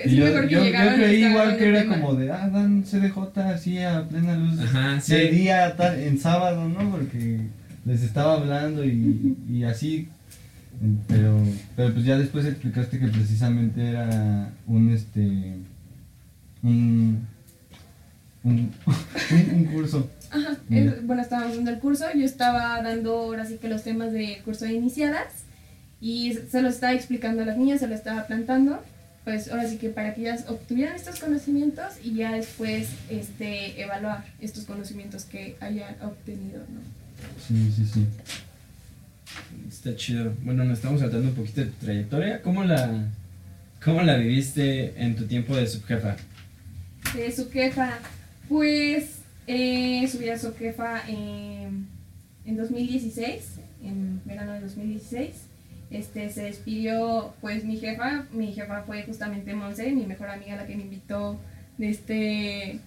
[0.10, 2.00] sí, yo, mejor que yo, yo creí igual que era tema.
[2.00, 4.60] como de, ah, dan CDJ así a plena luz.
[4.60, 5.14] Ajá, sí.
[5.16, 6.90] del día tal- en sábado, ¿no?
[6.92, 7.40] Porque
[7.86, 10.08] les estaba hablando y, y así.
[11.10, 11.44] Pero,
[11.76, 15.56] pero pues ya después explicaste que precisamente era un este
[16.64, 17.28] un
[18.44, 18.72] un,
[19.32, 20.10] un, un curso.
[20.32, 24.12] Ajá, es- bueno, estábamos dando el curso, yo estaba dando ahora sí que los temas
[24.14, 25.28] del curso de iniciadas
[26.02, 28.82] y se los estaba explicando a las niñas, se lo estaba plantando,
[29.26, 34.24] pues ahora sí que para que ellas obtuvieran estos conocimientos y ya después este, evaluar
[34.40, 36.80] estos conocimientos que hayan obtenido, ¿no?
[37.48, 38.06] Sí, sí, sí.
[39.68, 40.34] Está chido.
[40.44, 42.42] Bueno, nos estamos saltando un poquito de tu trayectoria.
[42.42, 43.06] ¿Cómo la,
[43.84, 46.16] cómo la viviste en tu tiempo de subjefa?
[47.16, 48.00] De su queja,
[48.50, 51.88] pues eh, subí a su quefa en,
[52.46, 55.30] en 2016, en verano de 2016.
[55.92, 60.66] Este, se despidió pues mi jefa, mi jefa fue justamente Monse, mi mejor amiga la
[60.66, 61.40] que me invitó
[61.78, 62.80] de este...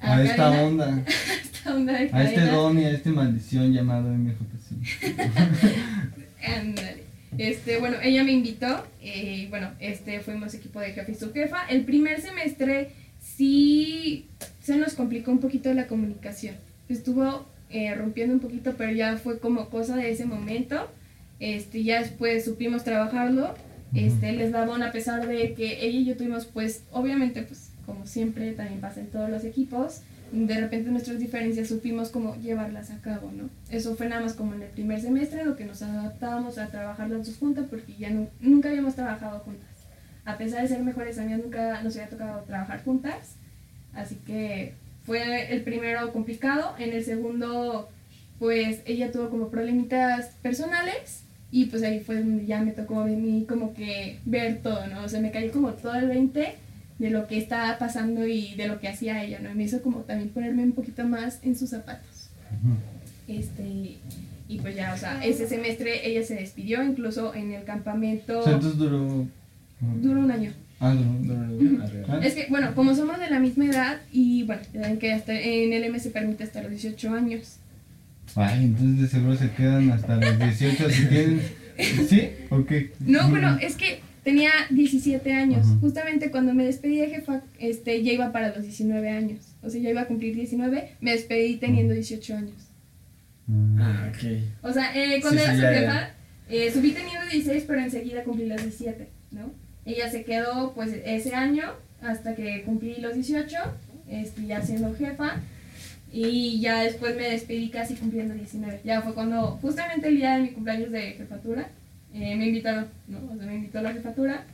[0.00, 1.04] A esta cadena, onda,
[1.42, 2.52] esta onda de a este cadena.
[2.52, 4.34] don y a este maldición llamado MJC.
[7.36, 11.66] Este, bueno, ella me invitó eh, bueno, este, fuimos equipo de jefe y su jefa.
[11.68, 14.28] El primer semestre sí
[14.64, 16.56] se nos complicó un poquito la comunicación.
[16.88, 20.88] Estuvo eh, rompiendo un poquito, pero ya fue como cosa de ese momento.
[21.40, 23.54] Este, ya después supimos trabajarlo.
[23.94, 28.06] Este, el eslabón, a pesar de que ella y yo tuvimos, pues, obviamente, pues, como
[28.06, 30.00] siempre, también pasa en todos los equipos,
[30.32, 33.50] de repente nuestras diferencias supimos cómo llevarlas a cabo, ¿no?
[33.70, 36.68] Eso fue nada más como en el primer semestre, en lo que nos adaptábamos a
[36.68, 39.68] trabajar las dos juntas, porque ya nu- nunca habíamos trabajado juntas.
[40.24, 43.36] A pesar de ser mejores amigas, nunca nos había tocado trabajar juntas.
[43.94, 46.74] Así que fue el primero complicado.
[46.78, 47.88] En el segundo,
[48.38, 51.24] pues ella tuvo como problemitas personales.
[51.50, 55.04] Y pues ahí fue donde ya me tocó a mí como que ver todo, ¿no?
[55.04, 56.54] O sea, me cayó como todo el 20
[56.98, 59.50] de lo que estaba pasando y de lo que hacía ella, ¿no?
[59.50, 62.30] Y me hizo como también ponerme un poquito más en sus zapatos.
[63.28, 63.98] Este,
[64.48, 68.42] y pues ya, o sea, ese semestre ella se despidió, incluso en el campamento O
[68.42, 69.26] sea, entonces duró.
[69.80, 70.52] duró un año.
[70.80, 71.82] Ah, duró.
[71.82, 72.20] Arriba.
[72.22, 74.62] Es que, bueno, como somos de la misma edad y bueno,
[74.98, 77.56] que hasta en el M se permite hasta los 18 años.
[78.34, 81.40] Ay, entonces de seguro se quedan hasta los 18 si tienen.
[82.08, 82.30] ¿Sí?
[82.50, 82.92] ¿O qué?
[83.00, 85.66] No, bueno, es que tenía 17 años.
[85.66, 85.76] Ajá.
[85.80, 89.40] Justamente cuando me despedí de jefa, este, ya iba para los 19 años.
[89.62, 92.52] O sea, ya iba a cumplir 19, me despedí teniendo 18 años.
[93.78, 94.38] Ah, Ah, ok.
[94.62, 96.14] O sea, eh, cuando Sí, era sí, su ya, jefa, ya.
[96.48, 99.52] Eh, subí teniendo 16, pero enseguida cumplí los 17, ¿no?
[99.86, 103.56] Ella se quedó pues ese año hasta que cumplí los 18,
[104.08, 105.40] este, ya siendo jefa.
[106.12, 108.80] Y ya después me despedí casi cumpliendo 19.
[108.84, 111.68] Ya fue cuando, justamente el día de mi cumpleaños de jefatura,
[112.12, 113.18] eh, me invitaron, ¿no?
[113.32, 114.44] O sea, me invitó a la jefatura,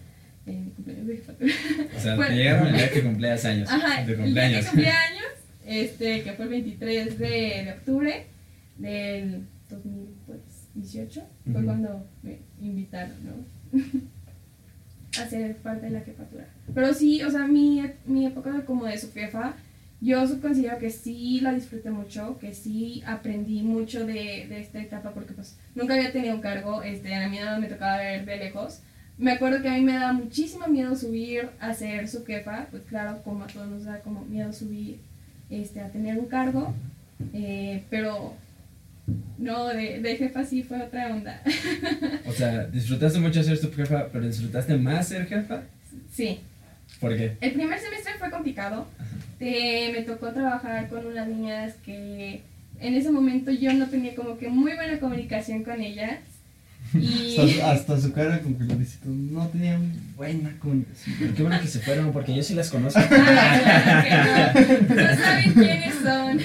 [0.47, 1.53] en mi cumpleaños de jefatura.
[1.97, 2.31] O sea, Bueno.
[2.31, 3.69] te llegaron el día que cumplías años.
[3.71, 4.67] Ajá, de el día que cumpleaños.
[4.67, 5.25] cumplí años,
[5.67, 8.27] este, que fue el 23 de, de octubre
[8.79, 11.65] del 2018, fue Ujú.
[11.65, 13.79] cuando me invitaron, ¿no?
[15.19, 16.47] a ser parte de la jefatura.
[16.75, 19.55] Pero sí, o sea, mi, mi época como de su jefa,
[20.01, 25.11] yo considero que sí la disfruté mucho, que sí aprendí mucho de, de esta etapa,
[25.13, 28.37] porque pues nunca había tenido un cargo, este, a mí nada me tocaba ver de
[28.39, 28.81] lejos.
[29.19, 32.85] Me acuerdo que a mí me daba muchísimo miedo subir a ser su jefa, pues
[32.85, 34.99] claro, como a todos nos da como miedo subir
[35.51, 36.73] este, a tener un cargo,
[37.35, 38.35] eh, pero
[39.39, 41.41] no, de, de jefa sí fue otra onda.
[42.27, 45.63] O sea, disfrutaste mucho ser tu jefa, pero disfrutaste más ser jefa.
[46.13, 46.41] sí,
[47.01, 47.37] ¿Por qué?
[47.41, 48.87] el primer semestre fue complicado,
[49.41, 52.43] Eh, me tocó trabajar con unas niñas que
[52.81, 56.19] en ese momento yo no tenía como que muy buena comunicación con ellas.
[56.95, 61.17] Y Hasta, hasta su cara como que lo dice, no tenían buena comunicación.
[61.21, 62.99] Pero qué bueno que se fueron, porque yo sí las conozco.
[63.01, 64.53] Ah,
[64.89, 64.95] no.
[64.95, 66.41] No saben quiénes son.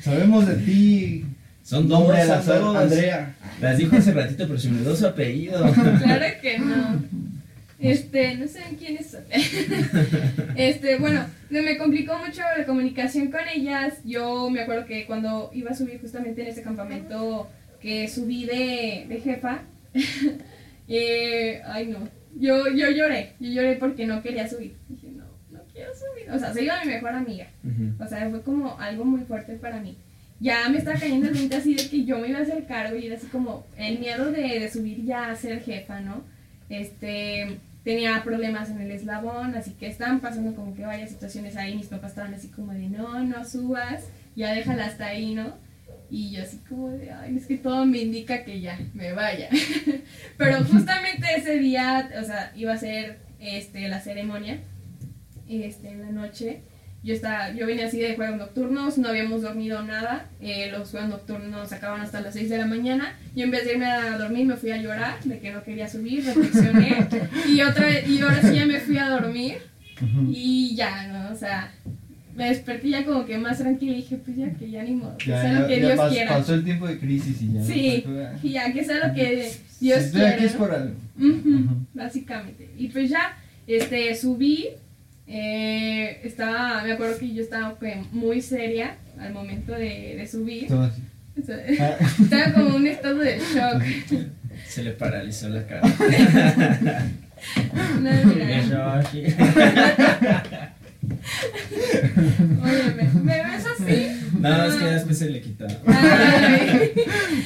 [0.00, 1.24] Sabemos de ti.
[1.62, 2.76] Son dos, Nombre sor- dos.
[2.76, 3.34] Andrea.
[3.60, 5.62] Las dijo hace ratito, pero se me olvidó su apellido.
[6.02, 7.02] Claro que no.
[7.78, 9.22] Este, no saben quiénes son.
[10.56, 13.94] Este, bueno, se me complicó mucho la comunicación con ellas.
[14.04, 17.48] Yo me acuerdo que cuando iba a subir justamente en ese campamento
[17.80, 19.60] que subí de, de jefa,
[20.88, 24.74] eh, ay no, yo, yo lloré, yo lloré porque no quería subir.
[24.88, 26.30] Dije, no, no quiero subir.
[26.30, 27.46] O sea, se iba mi mejor amiga.
[27.98, 29.96] O sea, fue como algo muy fuerte para mí.
[30.40, 32.96] Ya me estaba cayendo el 20 así de que yo me iba a hacer cargo
[32.96, 36.22] y era así como el miedo de, de subir ya a ser jefa, ¿no?
[36.70, 41.76] Este, tenía problemas en el eslabón, así que estaban pasando como que varias situaciones ahí.
[41.76, 44.04] Mis papás estaban así como de, no, no subas,
[44.36, 45.54] ya déjala hasta ahí, ¿no?
[46.10, 49.48] Y yo así como de, ay, es que todo me indica que ya, me vaya.
[50.36, 54.58] Pero justamente ese día, o sea, iba a ser este, la ceremonia,
[55.48, 56.62] este, en la noche.
[57.02, 61.08] Yo estaba, yo venía así de juegos nocturnos, no habíamos dormido nada, eh, los juegos
[61.08, 63.14] nocturnos acaban hasta las 6 de la mañana.
[63.34, 65.88] Yo en vez de irme a dormir me fui a llorar de que no quería
[65.88, 67.06] subir, reflexioné
[67.48, 69.58] y otra vez, y ahora sí ya me fui a dormir
[70.30, 71.32] y ya, ¿no?
[71.32, 71.72] O sea,
[72.36, 75.16] me desperté ya como que más tranquila y dije, pues ya que ya ni modo,
[75.16, 76.36] que Ya, sea ya- lo que ya Dios pas- quiera.
[76.36, 77.64] pasó el tiempo de crisis y ya.
[77.64, 78.28] Sí, ¿no?
[78.42, 80.34] Y ya que sea lo que si Dios estoy quiera.
[80.36, 80.58] aquí es ¿no?
[80.58, 80.94] por algo.
[81.94, 82.68] Básicamente.
[82.78, 83.36] Y pues ya,
[83.66, 84.68] este, subí,
[85.32, 87.78] eh, estaba, me acuerdo que yo estaba
[88.10, 90.66] muy seria al momento de, de subir.
[90.72, 90.90] Ah,
[92.20, 93.82] estaba como en un estado de shock.
[94.68, 95.82] Se le paralizó la cara.
[98.02, 99.02] No, mira,
[102.62, 104.19] oye, ¿me, me ves así?
[104.38, 105.66] No, es que después se le quitó.
[105.86, 106.92] Ay,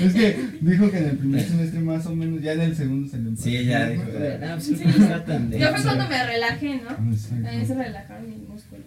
[0.00, 3.08] es que dijo que en el primer semestre más o menos, ya en el segundo
[3.08, 3.44] se le empezó.
[3.44, 4.04] Sí, ya dijo.
[4.04, 4.46] ¿no?
[4.46, 7.12] No, pues no está tan ya fue cuando me relajé, ¿no?
[7.12, 7.42] Exacto.
[7.42, 8.84] También se relajaron mis músculos.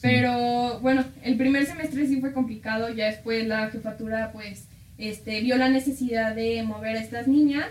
[0.00, 4.66] Pero bueno, el primer semestre sí fue complicado, ya después la jefatura pues
[4.98, 7.70] este, vio la necesidad de mover a estas niñas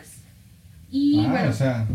[0.90, 1.88] y ah, bueno, o sea,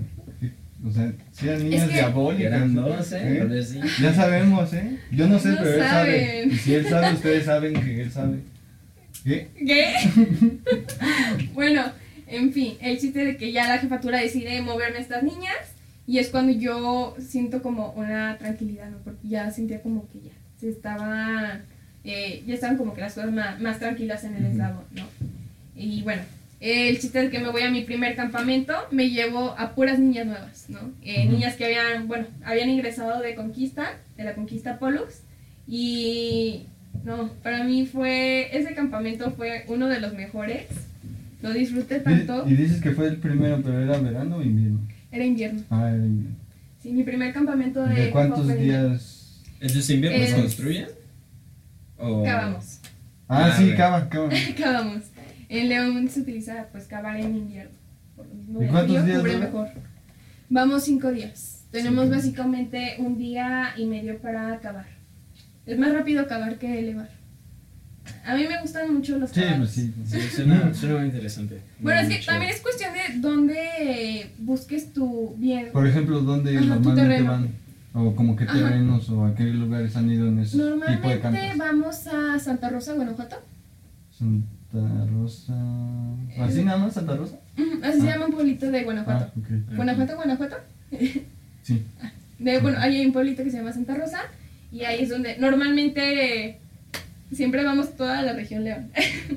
[0.86, 2.46] o sea, si eran niñas que- diabólicas.
[2.52, 3.42] Eran dos, ¿eh?
[3.50, 3.62] ¿Eh?
[3.64, 3.80] Sí.
[4.02, 4.98] Ya sabemos, ¿eh?
[5.10, 6.44] Yo no sé, No pero él sabe.
[6.46, 8.38] Y si él sabe, ustedes saben que él sabe.
[9.24, 9.48] ¿Qué?
[9.66, 9.94] ¿Qué?
[11.54, 11.82] bueno,
[12.26, 15.56] en fin, el chiste de que ya la jefatura decide moverme a estas niñas
[16.06, 18.98] y es cuando yo siento como una tranquilidad, ¿no?
[18.98, 21.60] Porque ya sentía como que ya se estaba,
[22.04, 24.52] eh, ya estaban como que las cosas más, más tranquilas en el Ujú.
[24.52, 25.04] eslabón, ¿no?
[25.76, 26.22] Y bueno,
[26.61, 30.27] el chiste es que me voy a mi primer campamento, me llevo a puras niñas
[30.27, 30.81] nuevas, ¿no?
[31.03, 31.33] Eh, Ujú.
[31.35, 35.23] Niñas que habían, bueno, habían ingresado de Conquista, de la Conquista Pollux,
[35.66, 36.64] y
[37.05, 40.66] no, para mí fue, ese campamento fue uno de los mejores,
[41.42, 44.81] lo disfruté tanto, Y, y dices que fue el primero, pero era verano o invierno.
[45.12, 46.37] era invierno, Ah, era invierno.
[46.83, 47.94] sí, mi primer campamento de...
[48.07, 48.88] ¿De cuántos invierno.
[48.88, 49.42] días?
[49.61, 50.87] ¿Entonces invierno Eh, se construyen?
[51.99, 52.25] ¿O...
[52.25, 52.81] Cavamos,
[53.31, 54.31] Ah, Ah, sí, cava, cava.
[54.59, 55.03] cavamos.
[55.48, 57.72] En León se utiliza pues cavar en invierno.
[58.16, 59.68] Por lo mismo ¿Y cuántos días cubre mejor.
[60.50, 61.64] Vamos cinco días.
[61.70, 62.16] Tenemos Cinco.
[62.16, 64.87] básicamente un día y medio para cavar.
[65.66, 67.11] Es más rápido cavar que elevar.
[68.24, 69.58] A mí me gustan mucho los Sí, cavados.
[69.58, 69.94] pues sí.
[70.06, 71.61] Sí, suena, suena muy interesante.
[71.80, 75.68] Bueno, es que también es cuestión de dónde busques tu bien.
[75.72, 77.48] Por ejemplo, ¿dónde Ajá, normalmente van?
[77.94, 78.54] O como qué Ajá.
[78.54, 81.58] terrenos o a qué lugares han ido en ese tipo de Normalmente campos.
[81.58, 83.37] vamos a Santa Rosa, Guanajuato.
[84.11, 85.54] Son Santa Rosa.
[86.38, 87.37] ¿Así nada más, Santa Rosa?
[87.83, 88.12] Así se Ah.
[88.14, 89.24] llama un pueblito de Guanajuato.
[89.24, 89.76] Ah, ok.
[89.76, 90.57] Guanajuato, Guanajuato.
[91.62, 91.83] Sí.
[92.38, 94.20] De, bueno, ahí hay un pueblito que se llama Santa Rosa
[94.72, 96.59] y ahí es donde normalmente
[97.31, 98.90] siempre vamos toda la región León.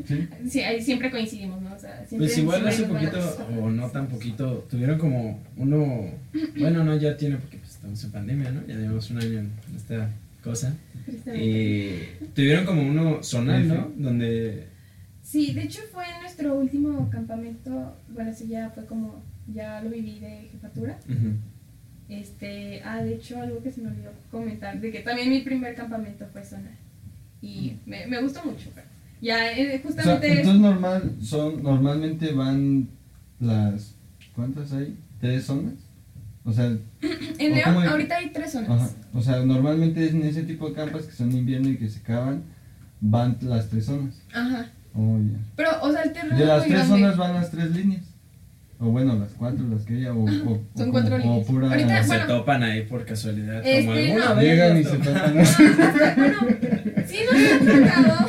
[0.06, 0.28] Sí.
[0.50, 1.74] Sí, ahí siempre coincidimos, ¿no?
[1.76, 3.20] O sea, siempre, Pues igual hace poquito,
[3.62, 6.06] o no tan poquito, tuvieron como uno,
[6.58, 8.62] bueno, no, ya tiene porque pues, estamos en pandemia, ¿no?
[8.68, 10.10] Ya llevamos un año en esta
[10.44, 10.74] cosa.
[11.36, 12.00] Y
[12.34, 13.92] tuvieron como uno zonal, ¿no?
[13.98, 14.71] Donde...
[15.32, 19.90] Sí, de hecho fue en nuestro último campamento, bueno, sí, ya fue como, ya lo
[19.90, 21.00] viví de jefatura.
[22.10, 25.74] Este, ah, de hecho, algo que se me olvidó comentar, de que también mi primer
[25.74, 26.72] campamento fue zona.
[27.42, 28.86] Y me, me gustó mucho, pero
[29.22, 30.28] ya eh, O sea, justamente...
[30.40, 32.90] entonces normal, son, normalmente van
[33.40, 33.96] las,
[34.36, 34.98] ¿cuántas hay?
[35.22, 35.76] ¿Tres zonas?
[36.44, 36.66] O sea,
[37.40, 38.70] en ¿o León hay- ahorita hay tres zonas.
[38.70, 42.00] ajá, o sea, normalmente en ese tipo de campas que son invierno y que se
[42.00, 42.44] acaban,
[43.00, 44.22] van las tres zonas.
[44.34, 44.70] Ajá.
[44.94, 45.38] Oh, ya.
[45.56, 47.00] Pero, o sea, el terreno De es las muy tres grande.
[47.06, 48.02] zonas van las tres líneas.
[48.84, 51.46] O bueno, las cuatro, las que haya, o, o, o Son como- cuatro o líneas.
[51.46, 51.68] pura...
[51.70, 52.26] Ahorita- se bueno.
[52.28, 53.62] topan ahí por casualidad.
[53.64, 54.36] Este, como alguna no.
[54.36, 55.04] vez Llegan y se topó.
[55.06, 55.34] topan.
[55.34, 55.46] bueno,
[57.08, 58.28] sí nos ha tocado.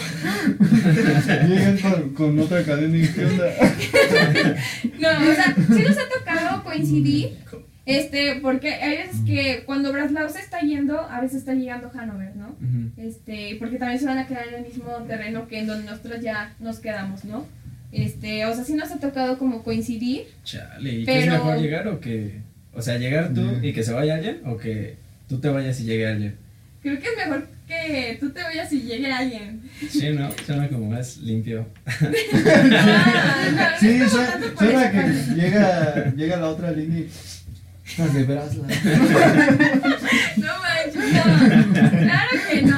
[1.49, 3.45] Llegan con, con otra cadena y ¿qué onda?
[5.01, 7.39] No, o sea, sí nos ha tocado coincidir.
[7.85, 12.37] Este, porque hay veces que cuando Breslau se está yendo, a veces está llegando Hanover,
[12.37, 12.55] ¿no?
[12.97, 16.21] Este, porque también se van a quedar en el mismo terreno que en donde nosotros
[16.21, 17.45] ya nos quedamos, ¿no?
[17.91, 20.27] Este, o sea, sí nos ha tocado como coincidir.
[20.45, 22.41] Chale, ¿y qué es Pero- mejor llegar o que...
[22.75, 24.97] O sea, llegar tú y que se vaya alguien o que
[25.29, 26.37] tú te vayas y llegue alguien?
[26.81, 29.61] Creo que es mejor que tú te vayas y llegue alguien.
[29.91, 30.31] Sí, ¿no?
[30.47, 31.67] Suena como más limpio.
[31.85, 37.11] Ah, no, no Sí, es suena, que llega, llega la otra línea y...
[37.99, 38.67] Las de Brasla.
[40.37, 41.91] No manches, no.
[41.91, 42.77] Claro que no.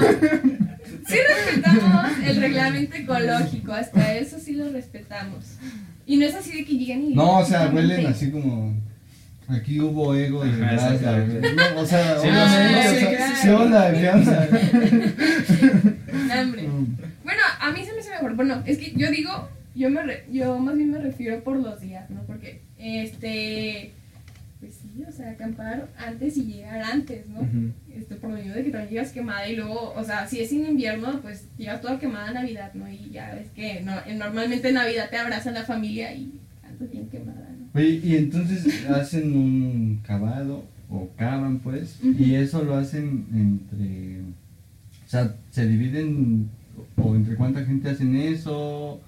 [1.06, 5.44] Sí respetamos el reglamento ecológico, hasta eso sí lo respetamos.
[6.06, 7.14] Y no es así de que lleguen y...
[7.14, 8.74] No, o sea, huelen así como...
[9.48, 11.52] Aquí hubo ego de exactamente.
[11.52, 13.34] No, o sea, Sí, obviamente, no, o sí, sea, claro.
[13.42, 13.92] ¿qué onda?
[13.92, 14.48] ¿Qué onda?
[16.34, 16.68] No, hombre.
[17.24, 18.34] Bueno, a mí se me hace mejor.
[18.36, 21.78] Bueno, es que yo digo, yo me re- yo más bien me refiero por los
[21.80, 22.22] días, ¿no?
[22.22, 23.92] Porque, este,
[24.94, 27.40] sí, o sea, acampar antes y llegar antes, ¿no?
[27.40, 27.72] Ujú.
[27.94, 30.66] Este, por lo de que también llegas quemada y luego, o sea, si es en
[30.66, 32.88] invierno, pues llegas toda quemada a Navidad, ¿no?
[32.88, 36.90] Y ya ves que no, en- normalmente en Navidad te abraza la familia y andas
[36.90, 37.78] bien quemada, ¿no?
[37.78, 42.22] Oye, y entonces hacen un cavado o cavan pues Ujú.
[42.22, 46.48] y eso lo hacen entre o sea se dividen
[46.96, 49.00] o entre cuánta gente hacen eso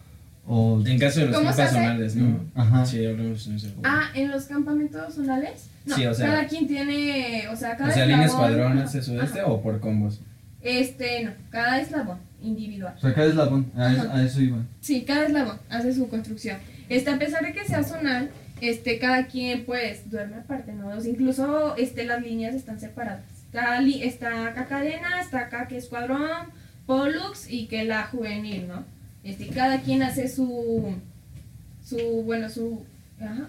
[0.46, 1.82] o En caso de los ¿Cómo se campas hace?
[1.84, 2.40] zonales, ¿no?
[2.54, 2.86] Ajá.
[2.86, 3.68] Sí, hablamos en eso.
[3.84, 7.90] Ah, en los campamentos zonales, no, Sí, o sea- cada quien tiene, o sea, cada
[7.90, 9.50] o sea, línea escuadrón, este, sudeste ajá.
[9.50, 10.20] o por combos.
[10.62, 12.94] Este, no, cada eslabón individual.
[12.96, 16.58] o sea cada eslabón a, a eso iba Sí, cada eslabón hace su construcción.
[16.88, 18.30] Este, a pesar de que sea zonal,
[18.60, 20.88] este, cada quien pues duerme aparte, ¿no?
[20.88, 23.22] O sea, incluso este, las líneas están separadas.
[23.46, 26.48] Está, li- está acá cadena, está acá que escuadrón,
[26.86, 28.84] Pollux y que la juvenil, ¿no?
[29.26, 30.94] Este, cada quien hace su,
[31.84, 32.84] su, bueno, su,
[33.20, 33.48] ajá,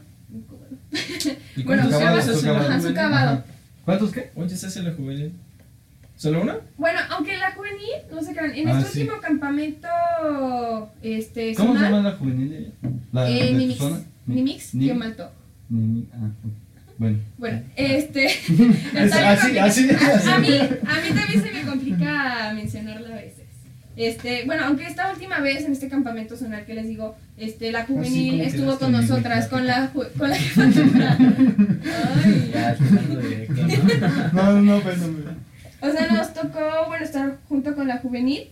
[1.56, 2.66] ¿Y Bueno, cuántos su cavado, hacen su la cavado.
[2.68, 2.96] Ajá, su juvenil?
[2.96, 3.30] cavado.
[3.32, 3.46] Ajá.
[3.86, 4.32] ¿cuántos qué?
[4.36, 5.34] Oye, ¿se hace la juvenil?
[6.18, 6.58] ¿Solo una?
[6.78, 9.02] Bueno, aunque la juvenil, no se crean, en Ah, este sí.
[9.02, 9.88] último campamento,
[11.04, 12.72] este, ¿cómo se llama la juvenil de ella?
[13.12, 14.02] la eh, de zona?
[14.96, 15.32] Mató.
[15.70, 16.52] Ni- ah, ok.
[16.98, 18.26] bueno Bueno, este.
[18.98, 19.90] Así, así, así.
[20.30, 23.37] A, mí, a mí también se me complica mencionarlo a veces.
[23.98, 27.86] Este, bueno, aunque esta última vez en este campamento zonal que les digo, este, la
[27.86, 31.18] juvenil estuvo con nosotras, con la, ju- con la jefatura.
[32.24, 32.52] Ay.
[32.54, 33.54] Ya, empezando directo,
[34.34, 34.62] ¿no?
[34.62, 35.32] no pues, no, no.
[35.82, 38.50] O sea, nos tocó, bueno, estar junto con la juvenil.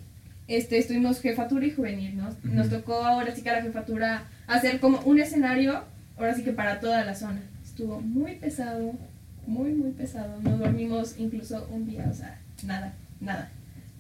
[0.48, 2.30] Este, estuvimos jefatura y juvenil, ¿no?
[2.44, 5.84] Nos tocó ahora sí que a la jefatura hacer como un escenario,
[6.18, 7.42] ahora sí que para toda la zona.
[7.64, 8.94] Estuvo muy pesado,
[9.48, 10.40] muy, muy pesado.
[10.44, 13.50] No dormimos incluso un día, o sea, nada, nada.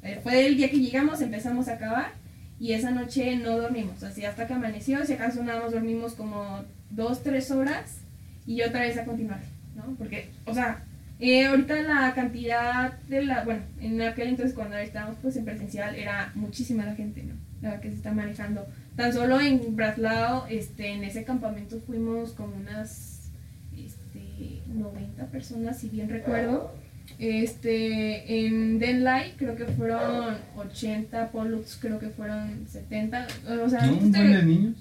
[0.05, 2.11] Eh, fue el día que llegamos, empezamos a acabar
[2.59, 6.63] y esa noche no dormimos, así hasta que amaneció, si acaso nada más dormimos como
[6.91, 8.01] dos, tres horas
[8.45, 9.39] y otra vez a continuar,
[9.75, 9.95] ¿no?
[9.97, 10.83] Porque, o sea,
[11.19, 15.95] eh, ahorita la cantidad de la, bueno, en aquel entonces cuando estábamos pues en presencial
[15.95, 17.33] era muchísima la gente, ¿no?
[17.67, 18.67] La que se está manejando.
[18.95, 23.31] Tan solo en Braslao, este, en ese campamento fuimos como unas,
[23.75, 26.84] este, 90 personas, si bien recuerdo.
[27.19, 33.27] Este, en Denlai creo que fueron 80, Pollux creo que fueron 70,
[33.63, 33.93] o sea, ¿No?
[33.93, 34.75] un este- buen de niños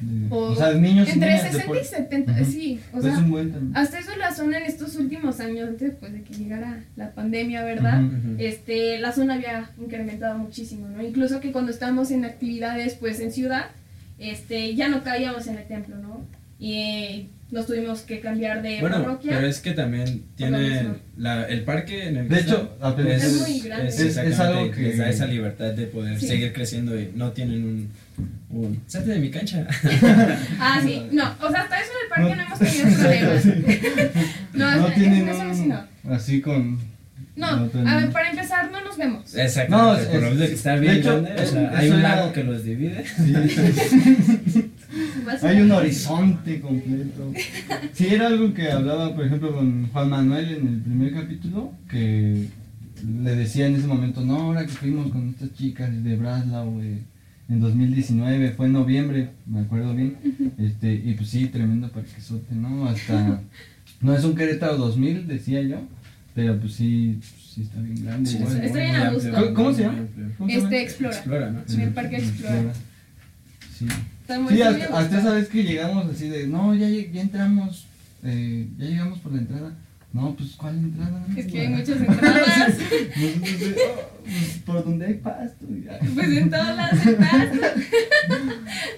[0.00, 1.84] de- O o sea, niños y Entre de 60 y pueblo.
[1.84, 2.44] 70, Ujú.
[2.44, 2.80] sí.
[2.92, 3.76] O Es sea, un buen también.
[3.76, 7.64] hasta eso la zona en estos últimos años, antes pues, de que llegara la pandemia,
[7.64, 8.00] ¿verdad?
[8.38, 11.02] Este, la zona había incrementado muchísimo, ¿no?
[11.02, 13.64] Incluso que cuando estábamos en actividades, pues en ciudad,
[14.18, 16.20] este, ya no caíamos en el templo, ¿no?
[16.60, 19.32] Y eh, nos tuvimos que cambiar de Bueno, parroquia.
[19.34, 20.86] pero es que también lo tiene
[21.16, 23.88] la, el parque en el que De está hecho, apenas- Es muy grande.
[23.88, 26.28] es Es- es exactamente, algo que- les da esa libertad de poder Sí.
[26.28, 27.90] seguir creciendo y no tienen un,
[28.50, 29.66] un salte de mi cancha.
[30.60, 32.42] Ah, sí, no, o sea, hasta eso en el parque no, No.
[32.42, 33.44] hemos tenido problemas.
[34.54, 36.90] no, no es- tienen un, así con...
[37.36, 39.34] No, a ver, para empezar, no nos vemos.
[39.34, 41.70] Exactamente, No, por es- lo menos de que está de bien hecho, grande, o sea,
[41.72, 43.04] es- hay un era- lago que los divide.
[43.06, 44.70] sí.
[45.42, 47.32] Hay un horizonte completo.
[47.92, 52.48] Sí, era algo que hablaba, por ejemplo, con Juan Manuel en el primer capítulo, que
[53.22, 57.02] le decía en ese momento, no, ahora que fuimos con estas chicas de Breslau eh,
[57.48, 60.16] en 2019, fue en noviembre, me acuerdo bien,
[60.58, 62.86] este, y pues sí, tremendo parquesote, ¿no?
[62.88, 63.42] Hasta,
[64.00, 65.80] no es un Querétaro 2000, decía yo,
[66.34, 67.18] pero pues sí,
[67.52, 68.30] sí está bien grande.
[68.30, 68.82] Sí, igual, está igual.
[68.82, 69.30] bien a gusto.
[69.32, 69.98] ¿Cómo- cómo se llama?
[70.48, 71.16] Este, explora.
[71.16, 71.60] Explora, ¿no?
[71.68, 72.72] En el parque Explora.
[73.76, 73.86] Sí.
[74.38, 77.86] Muy, Sí, hasta, esa vez que llegamos así de, no, ya, ya entramos,
[78.22, 79.72] eh, ya llegamos por la entrada.
[80.12, 81.24] No, pues, ¿cuál entrada?
[81.36, 82.74] Es que hay muchas entradas.
[82.78, 85.66] "Oh, pues, por donde hay pasto.
[85.84, 85.98] ya.
[86.14, 87.48] Pues en todas las entradas.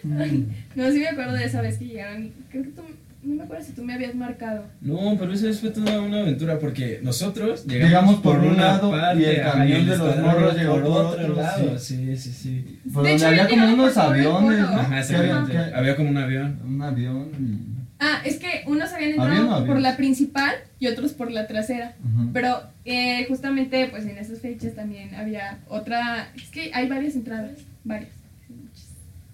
[0.04, 0.42] Mm.
[0.74, 2.32] No, sí me acuerdo de esa vez que llegaron.
[2.50, 2.82] Creo que tú,
[3.24, 4.64] no me acuerdo si tú me habías marcado.
[4.80, 9.24] No, pero eso fue toda una aventura porque nosotros llegamos, Llegamos por un lado y
[9.24, 11.78] el camión de los morros llegó por otro otro, lado.
[11.78, 12.80] Sí, sí, sí.
[12.92, 14.60] Por De donde hecho, había como unos aviones.
[14.60, 15.58] Ajá, exactamente.
[15.74, 16.58] había- como un avión.
[16.64, 17.72] Un avión y...
[18.04, 19.66] Ah, es que unos habían ¿Avión entrado avión?
[19.68, 21.94] por la principal y otros por la trasera.
[22.32, 26.32] Pero eh, justamente pues en esas fechas también había otra...
[26.34, 27.52] Es que hay varias entradas,
[27.84, 28.10] varias.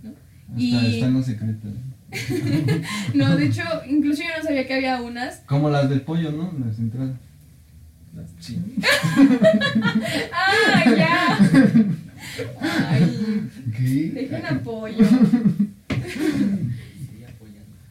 [0.03, 0.11] ¿no?
[0.11, 1.70] Hasta y- están los secretos.
[3.14, 5.40] No, de hecho, incluso yo no sabía que había unas.
[5.46, 6.52] Como las del pollo, ¿no?
[6.64, 7.16] Las entradas.
[8.40, 8.59] Sí.
[10.32, 11.38] ¡Ah, ya!
[12.61, 14.11] Ay, ¿Qué?
[14.12, 15.06] dejen apoyo.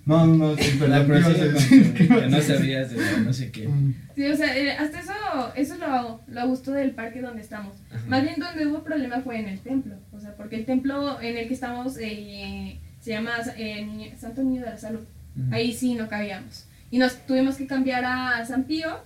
[0.05, 3.69] No, no, no, sí, La perdón, con ¿Qué que no sabías de no sé qué.
[4.15, 5.11] Sí, o sea, eh, hasta eso,
[5.55, 7.73] eso es lo, lo gusto del parque donde estamos.
[7.91, 8.03] Ajá.
[8.07, 9.95] Más bien donde hubo problema fue en el templo.
[10.13, 14.43] O sea, porque el templo en el que estamos eh, se llama eh, Niño- Santo
[14.43, 14.99] Niño de la Salud.
[15.51, 16.65] Ahí sí no cabíamos.
[16.91, 18.99] Y nos tuvimos que cambiar a San Pío.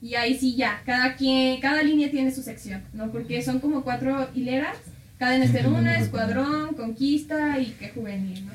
[0.00, 3.10] Y ahí sí ya, cada quien, cada línea tiene su sección, ¿no?
[3.12, 4.76] Porque son como cuatro hileras,
[5.18, 8.52] cada en este una, escuadrón, conquista y que juvenil, ¿no?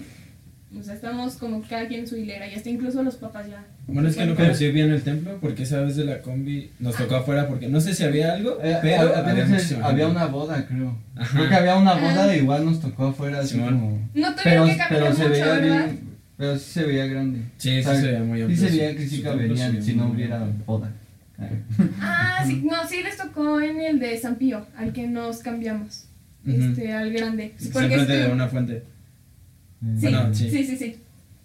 [0.77, 3.63] O sea, estamos como cada quien en su hilera y hasta incluso los papás ya.
[3.87, 6.95] Bueno, es que no conocí bien el templo porque esa vez de la combi nos
[6.97, 10.05] tocó afuera porque no sé si había algo, Eh, pero había, había, había- muchísima había
[10.05, 10.17] gente.
[10.21, 10.97] una boda, creo.
[11.15, 11.37] Ajá.
[11.37, 12.33] Creo que había una boda Ajá.
[12.33, 14.07] e igual nos tocó afuera, así como...
[14.13, 15.85] No tuvieron Pero, que caminar pero se mucho, veía ¿verdad?
[15.85, 15.99] bien,
[16.37, 17.39] pero sí se veía grande.
[17.57, 18.77] Sí, sí O sea, se veía muy Sí amplio, se sí.
[18.77, 20.91] veía que sí Su templo caberían se si no hubiera boda.
[22.01, 26.03] Ah, sí, no, sí les tocó en el de San Pío, al que nos cambiamos.
[26.45, 27.53] Este, al grande.
[27.57, 28.83] Sí, Porque este- de una fuente.
[29.81, 30.63] Sí, Bueno, sí, sí.
[30.63, 30.95] sí, sí,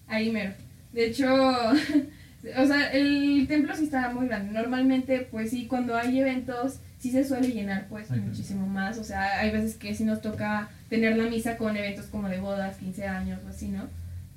[0.09, 0.53] Ahí mero.
[0.93, 1.27] De hecho,
[2.57, 4.53] o sea, el templo sí está muy grande.
[4.53, 8.99] Normalmente, pues sí, cuando hay eventos, sí se suele llenar, pues, muchísimo más.
[8.99, 12.41] O sea, hay veces que sí nos toca tener la misa con eventos como de
[12.41, 13.89] bodas, 15 años o así, ¿no?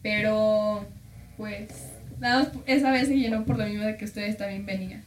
[0.02, 0.88] Pero,
[1.38, 1.70] pues,
[2.20, 5.04] nada más esa vez se llenó por lo mismo de que ustedes también venían.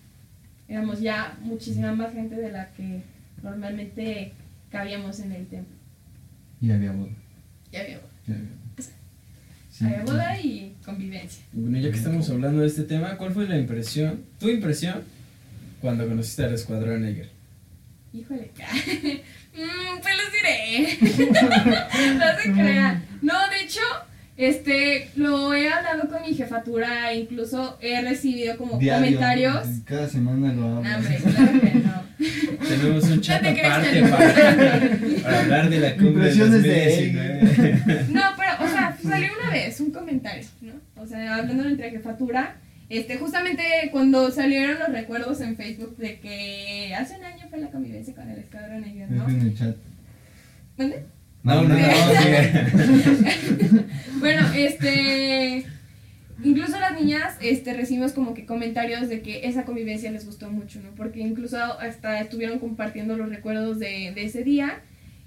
[0.68, 3.02] Éramos ya muchísima más gente de la que
[3.42, 4.32] normalmente
[4.70, 5.74] cabíamos en el templo.
[6.60, 7.10] Y había boda.
[7.72, 8.08] Ya había boda.
[8.26, 8.67] y había boda.
[9.82, 11.44] Había boda y convivencia.
[11.52, 15.02] Bueno, ya que estamos hablando de este tema, ¿cuál fue la impresión, tu impresión,
[15.80, 17.30] cuando conociste al Escuadrón Neger?
[18.12, 18.50] Híjole.
[19.58, 21.32] Mm, pues les diré.
[22.14, 23.04] no se crean.
[23.22, 23.80] No, de hecho,
[24.36, 29.66] este, lo he hablado con mi jefatura, incluso he recibido como Diario, comentarios.
[29.84, 30.82] Cada semana lo hablo.
[30.82, 32.08] No, hombre, claro que no.
[32.68, 34.34] Tenemos un chat aparte para,
[35.22, 38.04] para hablar de la cumbre Impresiones de 2019.
[38.10, 38.47] No, pero,
[39.08, 41.02] salió una vez un comentario, ¿no?
[41.02, 42.56] O sea, hablando entre jefatura,
[42.88, 47.70] este, justamente cuando salieron los recuerdos en Facebook de que hace un año fue la
[47.70, 49.26] convivencia con el escuadrón negro, ¿no?
[49.26, 49.76] Dejen el chat.
[50.76, 51.04] ¿Mande?
[51.42, 51.74] No, no, no,
[52.22, 53.84] sigue.
[54.18, 55.66] Bueno, este.
[56.42, 60.80] Incluso las niñas este, recibimos como que comentarios de que esa convivencia les gustó mucho,
[60.80, 60.90] ¿no?
[60.90, 64.80] Porque incluso hasta estuvieron compartiendo los recuerdos de, de ese día.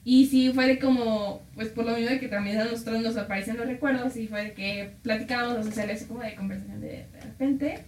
[0.04, 3.18] Y sí fue de como, pues por lo mismo de que también a nosotros nos
[3.18, 6.82] aparecen los recuerdos, y fue de que platicábamos, o sea, salió así como de conversación
[6.82, 7.80] de, repente.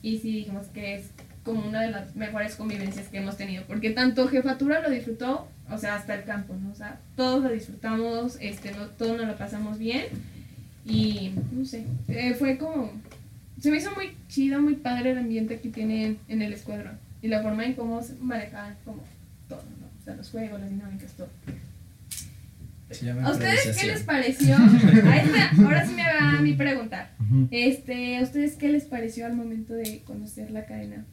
[0.00, 1.10] Y sí dijimos que es
[1.42, 3.64] como una de las mejores convivencias que hemos tenido.
[3.66, 6.70] Porque tanto jefatura lo disfrutó, o sea, hasta el campo, ¿no?
[6.70, 10.04] O sea, todos lo disfrutamos, este, no, todos nos lo pasamos bien.
[10.84, 12.92] Y no sé, eh, fue como.
[13.60, 16.98] Se me hizo muy chido, muy padre el ambiente que tienen en el escuadrón.
[17.22, 19.02] Y la forma en cómo se manejaban como
[19.48, 19.95] todo, ¿no?
[20.06, 21.28] Sea, los juegos, las dinámicas, todo.
[23.24, 24.54] ¿A ustedes qué les pareció?
[24.56, 27.10] A ahora sí me va mi pregunta.
[27.50, 31.04] Este, ¿a ustedes qué les pareció al momento de conocer la cadena?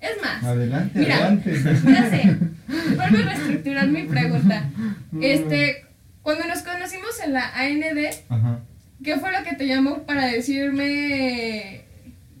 [0.00, 1.16] Es más, Adelante, Mira.
[1.16, 1.52] adelante.
[1.84, 2.36] ya sé,
[2.96, 4.70] vuelvo a reestructurar mi pregunta.
[5.20, 5.84] Este,
[6.22, 8.60] cuando nos conocimos en la AND, Ajá.
[9.04, 11.82] ¿qué fue lo que te llamó para decirme,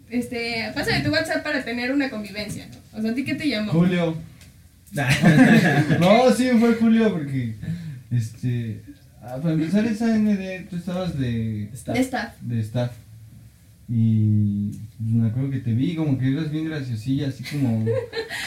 [0.08, 2.66] este, pásame tu WhatsApp para tener una convivencia?
[2.68, 2.98] ¿no?
[2.98, 3.72] O sea, ¿a ti qué te llamó?
[3.72, 4.16] Julio.
[6.00, 7.54] No, sí, fue Julio porque,
[8.10, 8.82] este,
[9.22, 11.70] ah, para empezar esa ND, tú estabas de.
[11.72, 12.34] Esta.
[12.40, 12.92] de staff
[13.90, 14.68] y
[14.98, 17.86] pues, me acuerdo que te vi como que eras bien graciosilla, así como,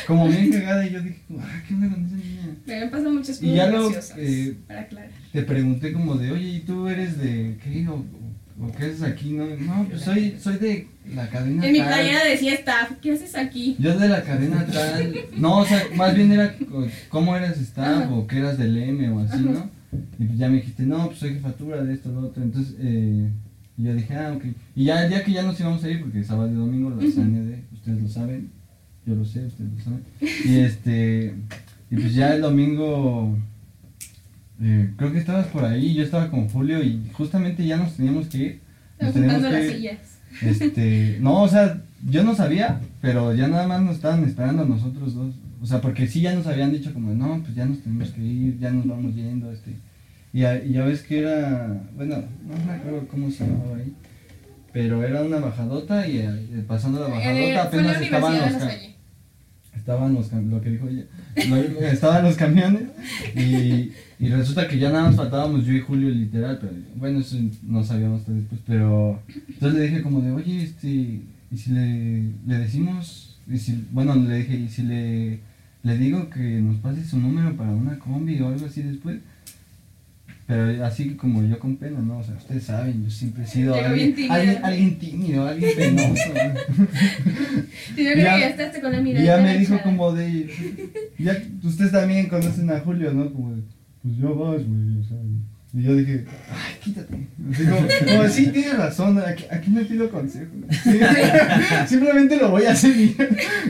[0.06, 2.56] como bien cagada y yo dije, ah, ¿qué onda con esa niña?
[2.68, 5.10] Me habían pasado muchas Y cosas lo, graciosas, eh, para aclarar.
[5.34, 7.88] Te pregunté como de, oye, ¿y tú eres de qué?
[7.88, 8.06] ¿O,
[8.60, 9.32] o- qué haces aquí?
[9.34, 11.88] No, no pues soy, soy de la cadena En mi tal".
[11.88, 13.76] playera decía staff, ¿qué haces aquí?
[13.80, 15.14] Yo de la cadena tal.
[15.38, 16.56] No, o sea, más bien era
[17.10, 18.14] cómo eras staff Ajá.
[18.14, 19.44] o que eras del M o así, Ajá.
[19.52, 19.70] ¿no?
[20.20, 22.42] Y pues ya me dijiste, no, pues soy jefatura de esto, lo otro.
[22.44, 23.30] Entonces, eh,
[23.78, 24.46] y yo dije, ah, ok.
[24.76, 27.04] Y ya el día que ya nos íbamos a ir, porque sábado y domingo las
[27.04, 27.22] Ujú.
[27.22, 28.52] AND, ustedes lo saben,
[29.06, 30.04] yo lo sé, ustedes lo saben.
[30.46, 31.34] Y este,
[31.90, 33.36] y pues ya el domingo,
[34.62, 38.28] eh, creo que estabas por ahí, yo estaba con Julio y justamente ya nos teníamos
[38.28, 38.62] que ir.
[39.00, 40.20] Nos teníamos que las sillas.
[40.42, 44.66] Este, no, o sea, yo no sabía, pero ya nada más nos estaban esperando a
[44.66, 45.34] nosotros dos.
[45.62, 48.22] O sea, porque sí ya nos habían dicho como, no, pues ya nos tenemos que
[48.22, 49.76] ir, ya nos vamos yendo, este.
[50.34, 53.94] Y ya, y ya ves que era, bueno, no me acuerdo cómo se llamaba ahí,
[54.72, 58.64] pero era una bajadota y eh, pasando la Eh, bajadota apenas estaban los.
[59.82, 61.06] Estaban los lo que dijo ella,
[61.92, 62.84] estaban los camiones
[63.36, 67.38] y, y resulta que ya nada más faltábamos yo y Julio literal, pero bueno, eso
[67.64, 69.20] no sabíamos después, pero
[69.50, 74.16] entonces le dije como de, oye, este, y si le, le decimos, y si, bueno,
[74.16, 75.40] le dije, y si le,
[75.82, 79.18] le digo que nos pase su número para una combi o algo así después,
[80.52, 82.18] pero así como yo con pena, ¿no?
[82.18, 84.34] O sea, ustedes saben, yo siempre he sido alguien, bien tímido.
[84.34, 86.34] alguien, alguien tímido, alguien penoso.
[87.96, 89.26] Sí, yo Y creo ya- que ya estás con la Y mirada.
[89.26, 90.50] ya me dijo como de.
[91.18, 93.32] Ya, ustedes también conocen a Julio, ¿no?
[93.32, 93.62] Como de.
[94.04, 95.00] Pues ya vas, güey.
[95.00, 95.18] O sea,
[95.74, 97.28] y yo dije, ay, quítate.
[97.50, 97.88] Así como,
[98.18, 99.24] como sí, tienes razón.
[99.26, 100.52] Aquí, aquí no pido consejo.
[100.84, 101.00] Sí,
[101.88, 102.94] simplemente lo voy a hacer.
[102.98, 103.16] Y,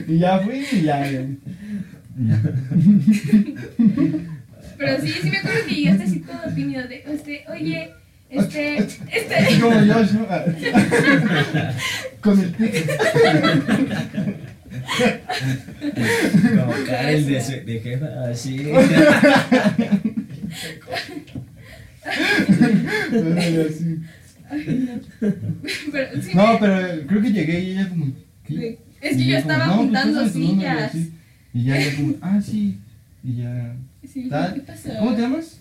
[0.08, 1.12] y ya fui y ya.
[1.12, 1.22] ya.
[4.82, 7.92] Pero sí, sí me acuerdo que llegaste así todo tímido de, este, oye,
[8.32, 9.60] este, Así este.
[9.62, 10.46] como Joshua.
[12.22, 12.78] Con el pico.
[16.60, 18.72] Como Karen de, su- de jefa, así.
[23.38, 23.98] Ay, así.
[25.92, 28.08] Pero, sí, No, pero creo que llegué y ella como.
[28.46, 28.80] ¿qué?
[29.02, 30.90] Es que Y yo como, estaba "No, pues, juntando pásame tu número", sillas.
[30.96, 31.14] así.
[31.54, 32.78] Y ya ella como, ah, sí.
[33.24, 33.76] Y ya.
[34.12, 34.54] Sí, tal.
[34.56, 34.90] ¿qué pasó?
[35.00, 35.60] ¿Cómo te llamas?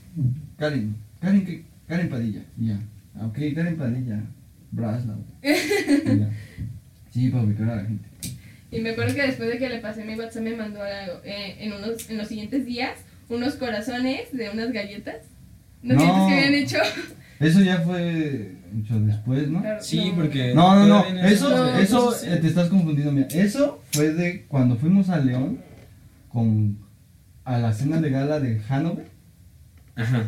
[0.58, 0.94] Karen.
[1.20, 1.64] Karen, ¿qué?
[1.88, 2.40] Karen Padilla.
[2.56, 2.78] Ya.
[3.16, 4.20] Ah, ok, Karen Padilla.
[4.72, 5.18] Braslau.
[7.12, 8.08] Sí, para ubicar a la gente.
[8.70, 11.56] Y me acuerdo que después de que le pasé mi WhatsApp me mandó algo, eh,
[11.58, 12.92] en, unos, en los siguientes días
[13.28, 15.16] unos corazones de unas galletas.
[15.82, 16.00] ¿No, No.
[16.00, 16.78] sientes que habían hecho?
[17.40, 19.60] Eso ya fue mucho después, ¿no?
[19.60, 20.54] Claro, Sí, porque.
[20.54, 21.20] No, no, no.
[21.26, 22.26] Eso, No, eso sí.
[22.28, 23.10] eh, te estás confundiendo.
[23.12, 25.58] Mira, eso fue de cuando fuimos a León
[26.28, 26.78] con
[27.54, 29.06] a la cena de gala de Hanover
[29.96, 30.24] Ajá.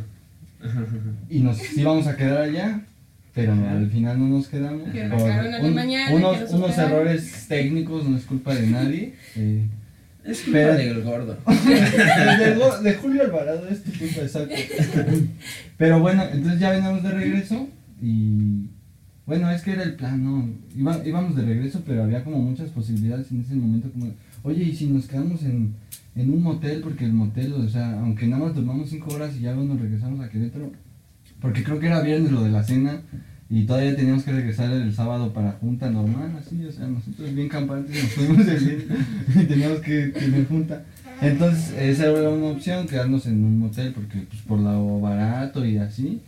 [1.28, 2.82] Y nos íbamos a quedar allá,
[3.34, 4.90] pero al final no nos quedamos.
[4.90, 9.14] Que por mañana, unos, nos unos errores técnicos, no es culpa de nadie.
[9.36, 9.66] eh,
[10.24, 11.36] Es culpa Pero- del gordo.
[12.82, 14.54] de, Julio Alvarado es tu culpa, exacto.
[15.78, 17.68] Pero bueno, entonces ya venimos de regreso
[18.00, 18.66] y
[19.26, 20.48] bueno, es que era el plan, ¿no?
[20.76, 24.12] Iba- íbamos de regreso, pero había como muchas posibilidades en ese momento como,
[24.42, 25.74] oye, ¿y si nos quedamos en,
[26.14, 26.80] en un motel?
[26.80, 29.80] Porque el motel, o sea, aunque nada más dormamos cinco horas y ya luego nos
[29.80, 30.72] regresamos a Querétaro,
[31.40, 33.02] porque creo que era viernes lo de la cena
[33.50, 37.48] y todavía teníamos que regresar el sábado para junta normal, así, o sea, nosotros bien
[37.48, 38.86] campantes nos fuimos de bien
[39.42, 40.84] y teníamos que tener junta.
[41.20, 45.76] Entonces, esa era una opción, quedarnos en un motel, porque pues por lo barato y
[45.76, 46.20] así.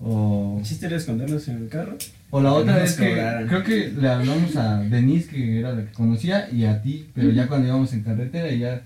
[0.00, 1.96] O, ¿El chiste era escondernos en el carro?
[2.30, 3.46] o la otra es que cobraran.
[3.46, 7.30] creo que le hablamos a Denise, que era la que conocía, y a ti, pero
[7.30, 8.82] ya cuando íbamos en carretera y ya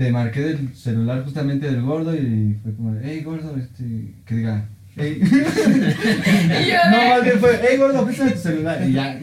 [0.00, 4.66] te marqué del celular justamente del gordo y fue como, hey gordo, este, que diga,
[4.96, 5.20] hey.
[6.90, 8.82] No, más bien fue, hey gordo, préstame tu celular.
[8.88, 9.20] Y ya,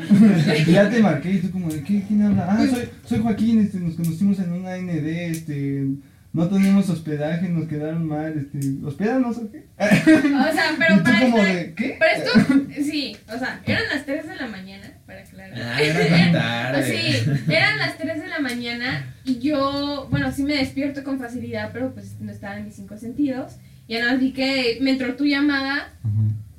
[0.68, 2.46] y ya te marqué y tú como, de, ¿qué, ¿quién habla?
[2.48, 5.88] Ah, soy, soy Joaquín, este, nos conocimos en una ND, este,
[6.32, 9.66] no tenemos hospedaje, nos quedaron mal, este, hospedanos o qué.
[9.80, 11.98] O sea, pero para como estar- de, ¿qué?
[12.00, 12.12] Pero
[12.46, 15.60] esto, sí, o sea, eran las 3 de la mañana, aclarar.
[15.62, 16.84] Ah, era tan tarde.
[17.14, 21.72] Sí, eran las 3 de la mañana y yo, bueno, sí me despierto con facilidad,
[21.74, 23.54] pero pues no estaba en mis cinco sentidos.
[23.88, 25.94] Y nada más vi que me entró tu llamada.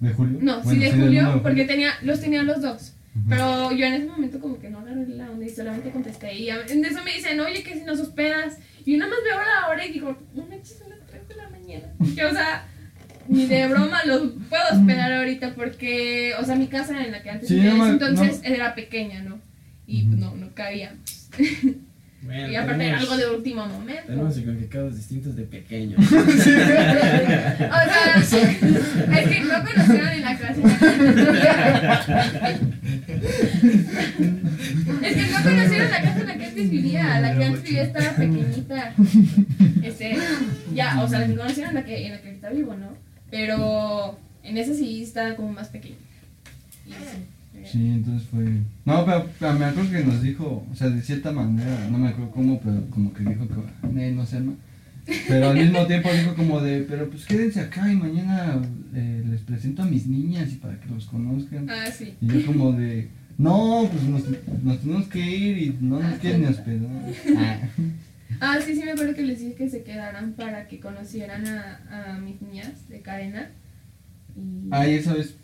[0.01, 0.39] ¿De Julio?
[0.41, 2.95] No, Bueno, sí, de Julio, porque tenía, los tenía los dos.
[3.29, 6.35] Pero yo en ese momento como que no agarré la onda y solamente contesté.
[6.35, 8.59] Y a- en eso me dicen, oye, que si nos hospedas.
[8.85, 11.35] Y yo nada más veo la hora y digo, no manches, son las 3 de
[11.35, 11.87] la mañana.
[12.15, 12.65] Que, o sea,
[13.29, 17.31] ni de broma los puedo hospedar ahorita porque, o sea, mi casa en la que
[17.31, 19.39] antes Sí, vivía en no entonces era pequeña, ¿no?
[19.87, 20.37] Y pues, Ujú.
[20.37, 20.99] no, no cabíamos.
[22.21, 24.03] Bueno, Y aparte era tenemos- algo de último momento.
[24.09, 25.97] Tenemos significados distintos de pequeño.
[25.99, 30.61] O sea, es que no conocieron en la clase.
[35.03, 37.21] Es que no conocieron la casa en la que antes vivía.
[37.21, 38.95] La que antes vivía estaba pequeñita.
[39.83, 40.19] Este,
[40.75, 42.97] ya, o sea, la que conocieron la que, en la que ahorita vivo, ¿no?
[43.31, 45.97] Pero en esa sí estaba como más pequeña.
[46.87, 47.69] Y sí.
[47.73, 48.45] Sí, entonces fue...
[48.85, 52.09] No, pero, pero me acuerdo que nos dijo, o sea, de cierta manera, no me
[52.09, 54.55] acuerdo cómo, pero como que dijo que "Eh, no se arma.
[55.27, 58.63] Pero al mismo tiempo dijo como de, pero pues quédense acá y mañana
[58.95, 61.69] eh, les presento a mis niñas y para que los conozcan.
[61.69, 62.15] Ah, sí.
[62.21, 64.23] Y yo como de, no, pues nos,
[64.63, 66.89] nos tenemos que ir y no nos quieren ni hospedar.
[67.37, 67.59] Ah.
[68.41, 72.15] Ah, sí, sí, me acuerdo que les dije que se quedaran para que conocieran a,
[72.15, 73.51] a mis niñas de cadena.
[74.37, 74.69] Y...
[74.71, 75.37] Ah, y esa vez,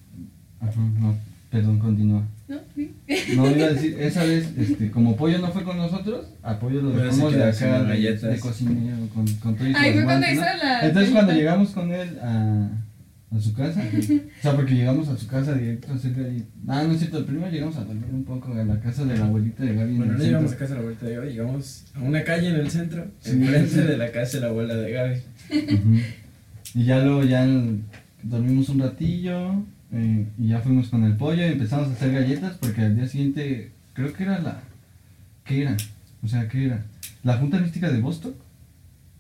[0.61, 1.17] ajá, no,
[1.51, 2.23] perdón, continúa.
[2.47, 2.59] ¿No?
[2.75, 2.95] ¿Sí?
[3.35, 6.83] No, iba a decir, esa vez, este, como Pollo no fue con nosotros, a Pollo
[6.83, 10.43] lo dejamos de acá de, de cocinero con, con todo y Ay, fue cuando hizo
[10.43, 10.87] la.
[10.87, 12.69] Entonces cuando llegamos con él a,
[13.37, 16.49] a su casa, o sea, porque llegamos a su casa directo a hacer galletas.
[16.69, 19.25] Ah, no es cierto, primero llegamos a dormir un poco a la casa de la
[19.27, 21.85] abuelita de Gaby en Bueno, no llegamos a casa de la abuelita de Gaby, llegamos
[21.95, 23.31] a una calle en el centro, Sí.
[23.33, 25.17] enfrente de la casa de la abuela de Gaby.
[26.75, 27.83] Y ya luego ya el-
[28.23, 29.63] dormimos un ratillo
[29.93, 33.07] eh, y ya fuimos con el pollo y empezamos a hacer galletas porque al día
[33.07, 34.61] siguiente creo que era la...
[35.45, 35.77] ¿Qué era?
[36.23, 36.85] O sea, ¿qué era?
[37.23, 38.35] ¿La Junta Mística de Bostock?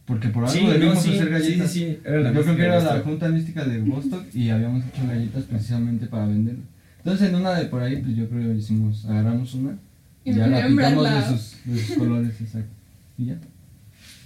[0.07, 1.70] Porque por algo Sí, no, sí, hacer galletas.
[1.70, 3.00] sí, sí, era la Yo creo que era la.
[3.00, 6.57] Junta Mística de Bostock y habíamos hecho galletas precisamente para vender.
[6.98, 9.78] Entonces en una de por ahí, pues yo creo que hicimos, agarramos una
[10.24, 12.74] y, Y ya la pintamos de sus, de sus colores, exacto.
[13.18, 13.38] Y ya,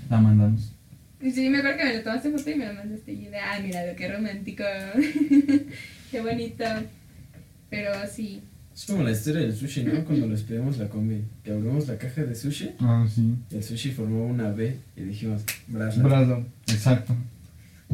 [0.09, 0.73] la mandamos.
[1.21, 3.13] Y sí, me acuerdo que me le tomaste foto y me la mandaste.
[3.13, 4.65] Y yo de, ah, mira, qué romántico.
[6.11, 6.65] qué bonito.
[7.71, 8.41] Pero sí.
[8.79, 10.05] Es como la historia del sushi, ¿no?
[10.05, 13.35] Cuando les pedimos la combi, que abrimos la caja de sushi, Ah, sí.
[13.51, 15.43] y el sushi formó una B y dijimos.
[15.67, 17.17] Brazo, exacto.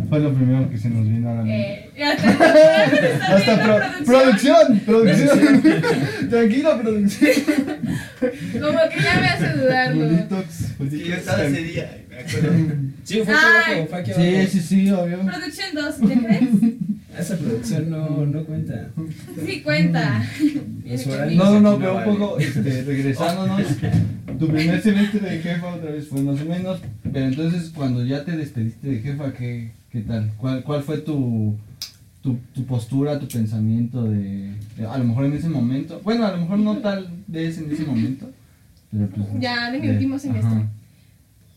[0.09, 1.91] Fue lo primero que se nos vino a la mente.
[1.97, 5.63] Eh, hasta, Hasta pro- producción, producción.
[6.31, 7.33] Tranquilo, producción.
[8.53, 10.05] Como que ya me hace dudarlo.
[10.09, 10.47] Bullitox,
[10.91, 12.04] Sí, yo estaba ese día.
[13.05, 14.13] Sí, fue aquí fue aquí.
[14.15, 15.21] Sí, sí, sí, obvio.
[15.21, 16.49] Producción 2, ¿te crees?
[17.19, 18.89] Esa producción no, no cuenta.
[19.47, 20.25] Sí, cuenta.
[21.07, 23.63] Horarios No, no, pero un poco este, regresándonos.
[24.39, 26.81] Tu primer semestre de jefa otra vez fue más o menos.
[27.13, 30.33] Pero entonces, cuando ya te despediste de jefa, ¿qué, qué tal?
[30.39, 31.55] ¿Cuál, cuál fue tu,
[32.21, 36.01] tu, tu postura, tu pensamiento de, de- A lo mejor en ese momento.
[36.03, 38.29] Bueno, a lo mejor no tal vez en ese momento.
[38.91, 39.27] Pero pues.
[39.39, 40.51] Ya, de mi último semestre.
[40.51, 40.69] ajá.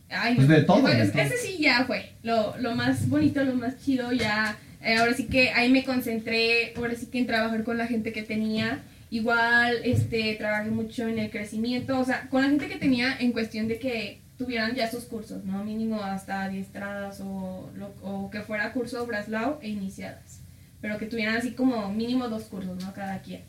[0.10, 0.55] Ay, Pues no.
[0.55, 1.22] de todo, Pues, de todo.
[1.22, 4.12] ese sí ya fue lo, lo más bonito, lo más chido.
[4.14, 7.88] Ya, eh, ahora sí que ahí me concentré, ahora sí que en trabajar con la
[7.88, 8.80] gente que tenía.
[9.10, 13.32] Igual, este, trabajé mucho en el crecimiento, o sea, con la gente que tenía en
[13.32, 15.64] cuestión de que tuvieran ya sus cursos, ¿no?
[15.64, 20.41] Mínimo hasta adiestradas o, lo- o que fuera curso Braslao e iniciadas.
[20.82, 22.93] Pero que tuvieran así como mínimo dos cursos, ¿no?
[22.93, 23.41] Cada quien.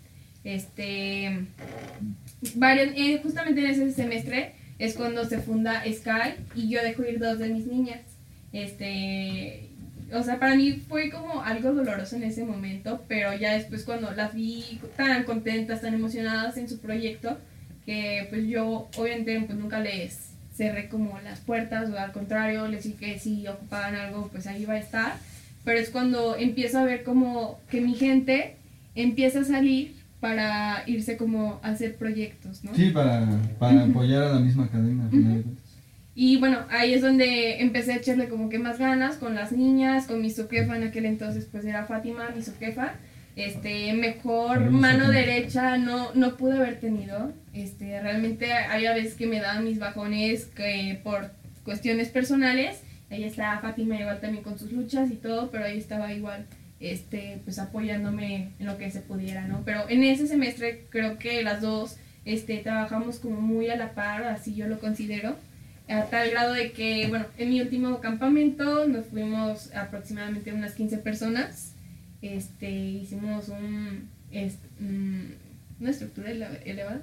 [0.45, 1.45] Este,
[2.55, 7.19] varios, eh, justamente en ese semestre es cuando se funda Sky y yo dejo ir
[7.19, 8.01] dos de mis niñas.
[8.53, 9.69] Este,
[10.13, 14.11] o sea, para mí fue como algo doloroso en ese momento, pero ya después cuando
[14.13, 17.37] las vi tan contentas, tan emocionadas en su proyecto,
[17.85, 22.85] que pues yo obviamente pues nunca les cerré como las puertas o al contrario, les
[22.85, 25.17] dije que si ocupaban algo pues ahí iba a estar,
[25.65, 28.57] pero es cuando empiezo a ver como que mi gente
[28.95, 32.75] empieza a salir para irse como a hacer proyectos, ¿no?
[32.75, 33.27] Sí, para,
[33.59, 35.05] para apoyar a la misma cadena.
[35.05, 35.65] al final de cuentas.
[36.21, 40.09] Y bueno, ahí es donde empecé a echarle como que más ganas con las niñas,
[40.09, 42.95] con mi subjefa en aquel entonces pues era Fátima, mi subjefa.
[43.37, 47.33] Este, mejor Saludos, mano derecha no, no pude haber tenido.
[47.53, 51.31] Este, realmente había veces que me daban mis bajones que por
[51.65, 52.83] cuestiones personales.
[53.11, 56.47] Ahí estaba Fátima igual también con sus luchas y todo, pero ahí estaba igual
[56.81, 59.63] este, pues apoyándome en lo que se pudiera, ¿no?
[59.65, 64.25] Pero en ese semestre creo que las dos este, trabajamos como muy a la par,
[64.25, 65.37] así yo lo considero.
[65.91, 70.99] a tal grado de que, bueno, en mi último campamento nos fuimos aproximadamente unas 15
[70.99, 71.73] personas.
[72.21, 74.09] Este, hicimos un,
[74.81, 75.25] mm,
[75.81, 77.01] una estructura ele- elevada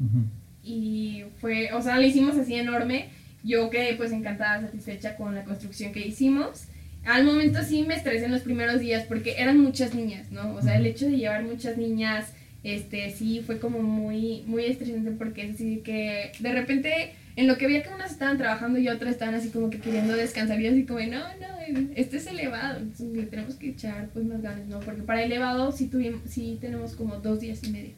[0.00, 0.24] Ujú.
[0.64, 3.10] y fue, o sea, la hicimos así enorme.
[3.44, 6.64] Yo quedé pues encantada, satisfecha con la construcción que hicimos.
[7.04, 10.54] Al momento sí me estresé en los primeros días porque eran muchas niñas, ¿no?
[10.54, 12.32] O sea, el hecho de llevar muchas niñas,
[12.62, 17.56] este, sí fue como muy, muy estresante porque es así que de repente en lo
[17.56, 20.64] que veía que unas estaban trabajando y otras estaban así como que queriendo descansar y
[20.64, 24.42] yo así como, no, no, este es elevado, entonces le tenemos que echar pues más
[24.42, 24.80] ganas, ¿no?
[24.80, 27.92] Porque para elevado sí, tuvimos, sí tenemos como dos días y medio.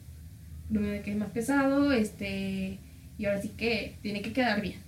[0.71, 2.79] Lo que es más pesado, este,
[3.19, 4.79] y ahora sí que tiene que quedar bien.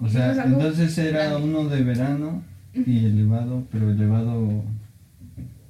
[0.00, 1.46] O sea, O entonces era grande.
[1.46, 2.42] uno de verano
[2.74, 4.62] y elevado, pero elevado,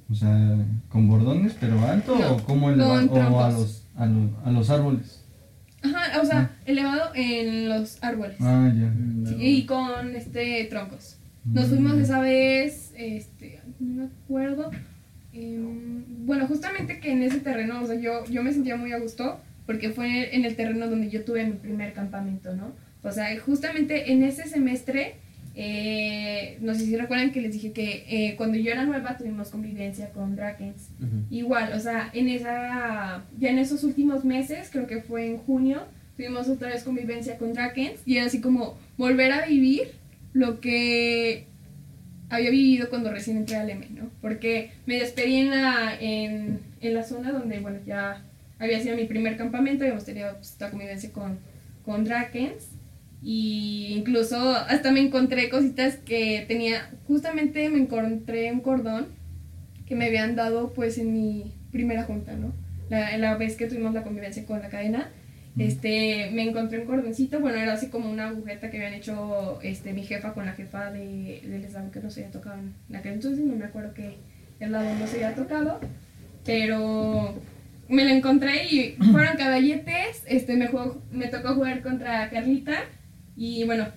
[0.09, 0.57] o sea,
[0.89, 4.69] con bordones, pero alto No, o como elevado o a los, a los a los
[4.69, 5.23] árboles.
[5.81, 8.35] Ajá, o sea, elevado en los árboles.
[8.41, 8.91] Ah, ya.
[9.29, 11.17] Sí, y con este troncos.
[11.45, 11.69] Nos Mm.
[11.69, 14.71] fuimos esa vez, este, no me acuerdo.
[15.31, 18.99] em, bueno, justamente que en ese terreno, o sea, yo, yo me sentía muy a
[18.99, 22.71] gusto porque fue en el terreno donde yo tuve mi primer campamento, ¿no?
[23.03, 25.15] O sea, justamente en ese semestre,
[25.55, 29.49] eh, no sé si recuerdan que les dije que eh, cuando yo era nueva tuvimos
[29.49, 30.89] convivencia con Drakens.
[31.29, 35.83] Igual, o sea, en esa, ya en esos últimos meses, creo que fue en junio,
[36.15, 39.91] tuvimos otra vez convivencia con Drakens y era así como volver a vivir
[40.33, 41.45] lo que
[42.29, 44.09] había vivido cuando recién entré al M, ¿no?
[44.21, 48.23] Porque me despedí en la, en, en la zona donde, bueno, ya
[48.59, 51.39] había sido mi primer campamento, habíamos tenido pues, esta convivencia con,
[51.83, 52.67] con Drakens
[53.21, 59.07] y incluso hasta me encontré cositas que tenía, justamente me encontré un cordón
[59.85, 62.53] que me habían dado pues en mi primera junta, ¿no?
[62.89, 65.09] La, la vez que tuvimos la convivencia con la cadena,
[65.57, 69.93] este, me encontré un cordoncito, bueno, era así como una agujeta que habían hecho este,
[69.93, 72.57] mi jefa con la jefa de, del eslabón que no se había tocado
[72.89, 74.15] en aquel entonces, no me acuerdo qué
[74.59, 75.79] eslabón no se había tocado,
[76.45, 77.33] pero
[77.89, 82.83] me la encontré y fueron caballetes, este, me, jugó- me tocó jugar contra Carlita
[83.39, 83.87] y bueno,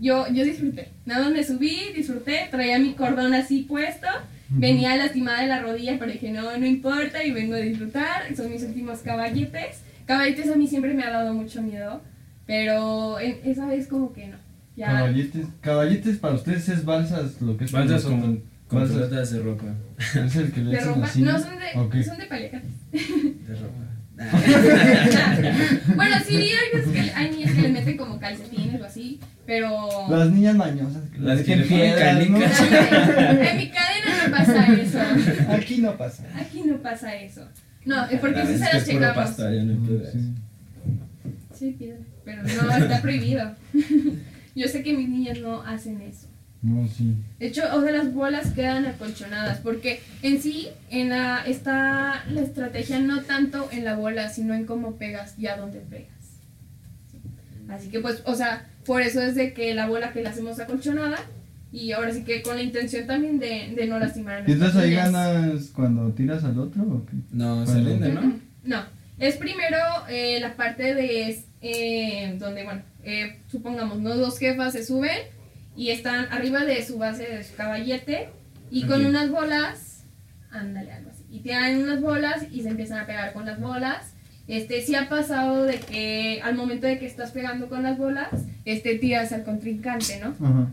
[0.00, 4.06] yo, yo disfruté, nada más me subí, disfruté, traía mi cordón así puesto,
[4.48, 8.50] venía lastimada de la rodilla, pero dije, no, no importa y vengo a disfrutar, son
[8.50, 9.82] mis últimos caballetes.
[10.06, 12.00] Caballetes a mí siempre me ha dado mucho miedo,
[12.46, 14.36] pero en- esa vez como que no.
[14.76, 19.30] Ya, Caballetes, caballetes para ustedes es balsas, lo que es Balsas como- con, con balsas.
[19.32, 19.64] de ropa.
[19.98, 21.20] Es el que le de ropa, así.
[21.22, 21.96] no, son de, Ok.
[22.06, 22.70] son de paliacates.
[22.92, 23.84] De ropa.
[25.94, 29.88] bueno, sí, hay veces que hay niñas que le meten como calcetines o así, pero...
[30.10, 31.02] Las niñas mañosas.
[31.18, 32.38] Las que le ponen piedras, ¿no?
[32.38, 32.60] canicas.
[32.60, 34.98] en mi cadena no pasa eso.
[35.52, 36.24] Aquí no pasa.
[36.36, 37.46] Aquí no pasa eso.
[37.84, 39.16] No, es porque La sí verdad se es las es checamos.
[39.16, 40.12] pasto, ya no piedras.
[40.12, 40.34] Sí.
[41.54, 41.98] Sí, piedra.
[42.24, 43.54] Pero no, está prohibido.
[44.54, 46.27] Yo sé que mis niñas no hacen eso.
[46.60, 47.14] No, sí.
[47.38, 52.40] De hecho, o sea, las bolas quedan acolchonadas, porque en sí en la, está la
[52.40, 56.10] estrategia no tanto en la bola, sino en cómo pegas y a dónde pegas.
[57.12, 57.20] Sí.
[57.68, 60.58] Así que pues, o sea, por eso es de que la bola que la hacemos
[60.58, 61.18] acolchonada
[61.70, 64.82] y ahora sí que con la intención también de, de no lastimar a ¿Y entonces
[64.82, 67.16] ahí ganas cuando tiras al otro o qué?
[67.30, 68.40] No, se rinde, ¿no?
[68.64, 68.82] No,
[69.18, 69.78] es primero
[70.08, 74.16] eh, la parte de eh, donde, bueno, eh, supongamos, ¿no?
[74.16, 75.18] Dos jefas se suben
[75.78, 78.28] y están arriba de su base de su caballete
[78.70, 79.08] y con Ok.
[79.10, 80.04] unas bolas,
[80.50, 81.22] ándale, algo así.
[81.30, 84.14] Y tiran unas bolas y se empiezan a pegar con las bolas.
[84.48, 88.28] Este, sí ha pasado de que al momento de que estás pegando con las bolas,
[88.64, 90.28] este, tiras al contrincante, ¿no?
[90.44, 90.66] Ajá.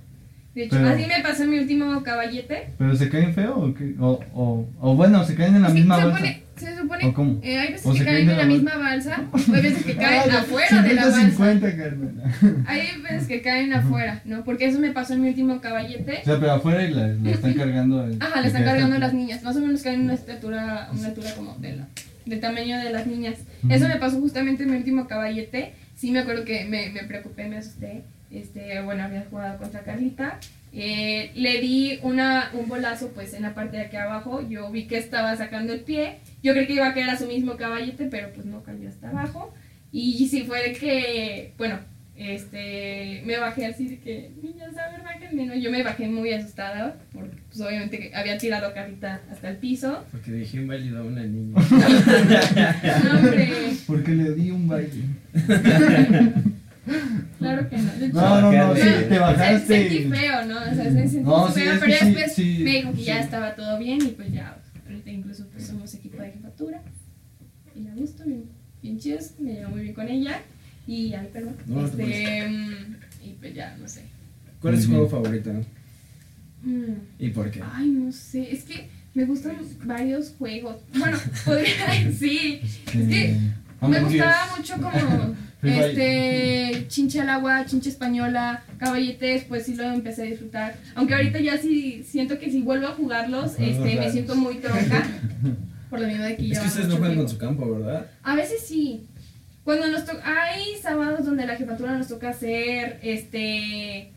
[0.56, 2.70] De hecho, Pero- así me pasó en mi último caballete.
[2.78, 3.94] ¿Pero se caen feo o qué?
[4.00, 6.18] O, o, o bueno, se caen en la que misma bolsa.
[6.18, 7.40] supone, se supone ¿O cómo?
[7.44, 9.96] eh, hay veces ¿O que caen en la la misma balsa, o hay veces que
[9.98, 11.22] caen Ah, afuera de la balsa.
[11.30, 12.22] 50 Carmen.
[12.68, 14.44] Hay veces que caen afuera, ¿no?
[14.44, 16.20] Porque eso me pasó en mi último caballete.
[16.22, 18.04] O sea, pero afuera y la, la están cargando.
[18.06, 19.44] el- Ajá, le el están cargando las niñas.
[19.44, 21.88] Más o menos caen en una estatura, una altura como de la,
[22.26, 23.36] del tamaño de las niñas.
[23.70, 25.74] Eso me pasó justamente en mi último caballete.
[25.96, 28.04] Sí me acuerdo que me, me preocupé, me asusté.
[28.32, 30.40] Este, bueno, había jugado contra Carlita.
[30.78, 34.42] Eh, le di una, un bolazo pues en la parte de aquí abajo.
[34.50, 36.18] Yo vi que estaba sacando el pie.
[36.46, 39.10] Yo creí que iba a caer a su mismo caballete, pero pues no cayó hasta
[39.10, 39.52] abajo.
[39.92, 41.80] Y sí fue de que, bueno,
[42.16, 45.56] este, me bajé así de que, niñas, a ver, bájenme, ¿no?
[45.56, 49.58] Yo me bajé muy asustada, porque pues obviamente que había tirado a Carlita hasta el
[49.58, 50.06] piso.
[50.12, 51.56] Porque dije inválido a una niña.
[53.04, 53.52] No, hombre,
[53.88, 55.02] Porque le di un baile.
[57.40, 57.92] claro que no.
[58.14, 59.66] No, no, no, sí, te bajaste.
[59.68, 60.58] Sentí y- feo, ¿no?
[60.58, 63.04] O sea, me sentí No, sí, feo, es pero sí, después sí, me dijo que
[63.04, 65.90] ya estaba todo bien y pues ya, ahorita incluso pues somos
[66.24, 66.82] jefatura.
[67.76, 68.46] Y me gustó, bien,
[68.82, 70.42] bien chidos, me llevo muy bien con ella.
[70.88, 71.14] Y.
[71.68, 72.48] No, no te este,
[73.24, 74.04] y pues ya, no sé.
[74.62, 75.52] ¿Cuál es tu juego favorito?
[76.64, 76.94] Mm.
[77.20, 77.62] ¿Y por qué?
[77.74, 80.78] Ay, no sé, es que me gustan varios juegos.
[80.98, 82.60] Bueno, podría, sí.
[82.62, 83.38] Es que
[83.88, 84.58] me gustaba Us.
[84.58, 85.86] mucho como Fire.
[86.02, 90.76] este chinche al agua, chinche española, caballetes, pues sí lo empecé a disfrutar.
[90.96, 95.04] Aunque ahorita ya sí siento que si vuelvo a jugarlos, este me siento muy tronca.
[95.90, 98.08] Por lo mismo de que Es que ustedes no juegan con su campo, ¿verdad?
[98.24, 99.08] A veces sí.
[99.64, 104.12] Cuando nos toca, hay sábados donde la jefatura nos toca hacer este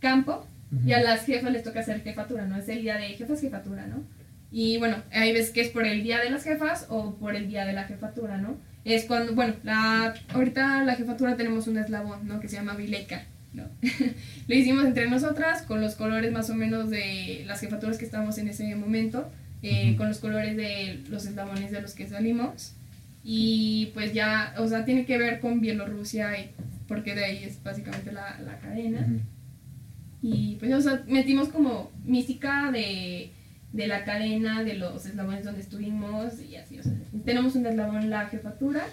[0.00, 0.46] campo
[0.86, 2.56] y a las jefas les toca hacer jefatura, ¿no?
[2.56, 4.02] Es el día de jefas jefatura, ¿no?
[4.50, 7.48] Y bueno, hay veces que es por el día de las jefas o por el
[7.48, 8.56] día de la jefatura, ¿no?
[8.84, 12.40] Es cuando, bueno, la, ahorita la jefatura tenemos un eslabón, ¿no?
[12.40, 13.64] Que se llama Vileca, ¿no?
[14.48, 18.38] Lo hicimos entre nosotras con los colores más o menos de las jefaturas que estábamos
[18.38, 19.30] en ese momento,
[19.62, 22.74] eh, con los colores de los eslabones de los que salimos.
[23.24, 26.50] Y pues ya, o sea, tiene que ver con Bielorrusia, y,
[26.88, 29.00] porque de ahí es básicamente la, la cadena.
[29.00, 29.20] Ujú.
[30.22, 33.30] Y pues, o sea, metimos como mística de,
[33.72, 36.92] de la cadena, de los eslabones donde estuvimos y así, o sea,
[37.24, 38.84] tenemos un eslabón en la jefatura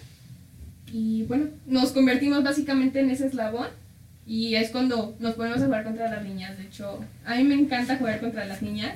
[0.91, 3.67] y bueno, nos convertimos básicamente en ese eslabón
[4.25, 6.57] y es cuando nos ponemos a jugar contra las niñas.
[6.57, 8.95] De hecho, a mí me encanta jugar contra las niñas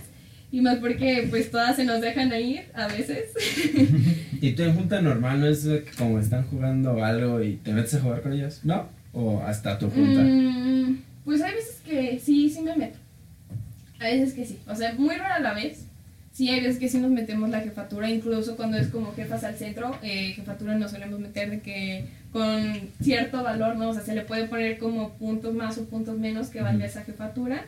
[0.54, 3.32] y más porque pues todas se nos dejan ir a veces.
[4.40, 8.02] ¿Y tú en junta normal no es como están jugando algo y te metes a
[8.02, 8.60] jugar con ellos?
[8.64, 8.88] ¿No?
[9.14, 10.22] ¿O hasta tu junta?
[10.22, 13.00] Mm, pues hay veces que sí, sí me meto.
[14.00, 14.60] A veces que sí.
[14.68, 15.88] O sea, muy rara la vez.
[16.34, 19.56] Sí, hay veces que sí nos metemos la jefatura, incluso cuando es como jefas al
[19.56, 23.90] centro, eh, jefatura nos solemos meter de que con cierto valor, ¿no?
[23.90, 27.04] O sea, se le puede poner como puntos más o puntos menos que valga esa
[27.04, 27.66] jefatura.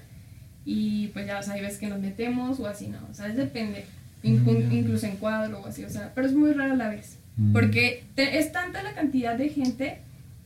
[0.66, 2.98] Y pues ya, o sea, hay veces que nos metemos o así, ¿no?
[3.10, 3.86] O sea, es depende.
[4.24, 4.72] Inclu- Mm.
[4.72, 7.20] incluso en cuadro o así, o sea, pero es muy rara la vez.
[7.38, 7.54] Mm.
[7.54, 10.00] Porque te- es tanta la cantidad de gente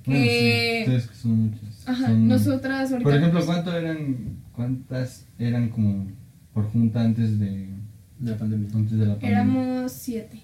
[0.05, 0.79] Bueno, sí, que...
[0.85, 1.87] ustedes que son muchas.
[1.87, 3.09] Ajá, Son- nosotras ahorita.
[3.09, 4.17] Por ejemplo, ¿cuánto eran,
[4.53, 6.07] ¿cuántas eran como
[6.53, 7.67] por junta antes de,
[8.21, 8.67] La pandemia.
[8.75, 9.29] antes de la pandemia?
[9.41, 10.41] Éramos siete.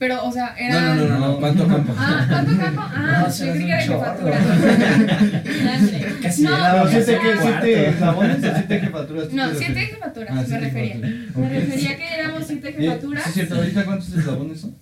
[0.00, 0.96] Pero, o sea, No, eran.
[0.96, 1.36] no, no, no, no.
[1.40, 1.92] ¿Cuánto campo?
[1.96, 2.80] Ah, ¿cuánto campo?
[2.82, 4.38] Ah, No, yo creí que era jefatura.
[6.22, 9.28] Casi no, era- Vamos siete, que, siete eslabones o siete jefaturas.
[9.28, 10.94] ¿tú no, te siete jefaturas, Ah, me siete refería.
[10.94, 11.36] jefaturas.
[11.36, 13.22] Me refería que éramos siete Eh, jefaturas.
[13.24, 13.54] Sí, es cierto.
[13.56, 14.74] ¿Ahorita cuántos eslabones son?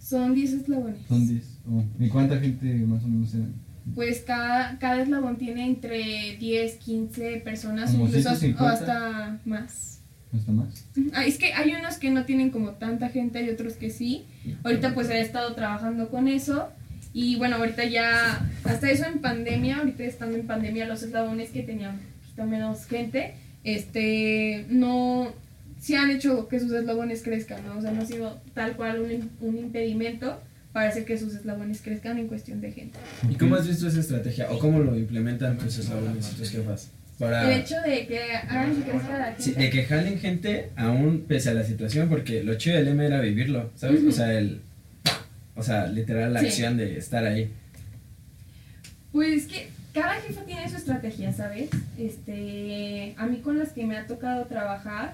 [0.00, 0.96] Son diez eslabones.
[1.06, 1.44] Son 10.
[1.70, 3.52] Oh, ¿Y cuánta gente más o menos eran?
[3.94, 8.64] Pues cada, cada eslabón tiene entre 10, 15 personas, Como incluso 150.
[8.64, 9.91] o hasta más.
[10.34, 10.86] ¿Hasta más?
[11.12, 14.24] Ah, es que hay unos que no tienen como tanta gente, hay otros que sí.
[14.64, 16.70] Ahorita pues he estado trabajando con eso
[17.12, 21.62] y bueno, ahorita ya, hasta eso en pandemia, ahorita estando en pandemia, los eslabones que
[21.62, 25.32] tenían un poquito menos gente, este, no,
[25.78, 27.76] sí han hecho que sus eslabones crezcan, ¿no?
[27.76, 30.40] O sea, no ha sido tal cual un, un impedimento
[30.72, 32.98] para hacer que sus eslabones crezcan en cuestión de gente.
[33.28, 34.50] ¿Y cómo has visto esa estrategia?
[34.50, 36.90] ¿O cómo lo implementan tus eslabones y tus jefas?
[37.18, 37.52] Para...
[37.52, 39.42] El hecho de que hagan que crezca la gente.
[39.42, 43.04] Sí, de que jalen gente aún pese a la situación, porque lo chido del M
[43.06, 44.00] era vivirlo, ¿sabes?
[44.00, 44.08] Ujú.
[44.08, 44.60] O sea, el...
[45.54, 46.46] O sea, literal la Sí.
[46.46, 47.50] acción de estar ahí.
[49.12, 51.68] Pues que cada jefa tiene su estrategia, ¿sabes?
[51.98, 55.12] Este, a mí con las que me ha tocado trabajar,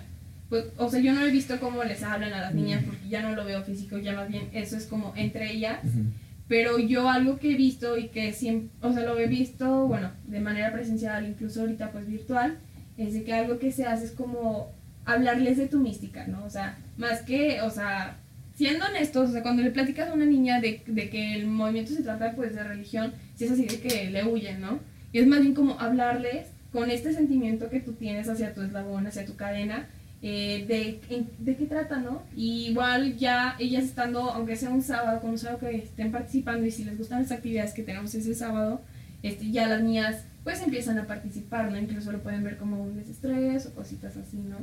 [0.49, 3.23] pues, o sea, yo no he visto cómo les hablan a las niñas porque ya
[3.23, 5.79] no lo veo físico, ya más bien eso es como entre ellas.
[5.85, 6.05] Ujú.
[6.49, 10.11] Pero yo algo que he visto y que siempre, o sea, lo he visto, bueno,
[10.27, 12.59] de manera presencial, incluso ahorita pues virtual,
[12.97, 14.73] es de que algo que se hace es como
[15.05, 16.45] hablarles de tu mística, ¿no?
[16.45, 18.17] O sea, más que, o sea,
[18.55, 21.93] siendo honestos, o sea, cuando le platicas a una niña de, de que el movimiento
[21.93, 24.81] se trata pues de religión, si es así de que le huyen, ¿no?
[25.13, 29.07] Y es más bien como hablarles con este sentimiento que tú tienes hacia tu eslabón,
[29.07, 29.87] hacia tu cadena,
[30.21, 32.23] eh, de, de qué trata, ¿no?
[32.37, 36.71] Igual ya ellas estando, aunque sea un sábado, con un sábado que estén participando y
[36.71, 38.81] si les gustan las actividades que tenemos ese sábado,
[39.23, 41.79] este, ya las niñas pues empiezan a participar, ¿no?
[41.79, 44.57] Incluso lo pueden ver como un desestrés o cositas así, ¿no?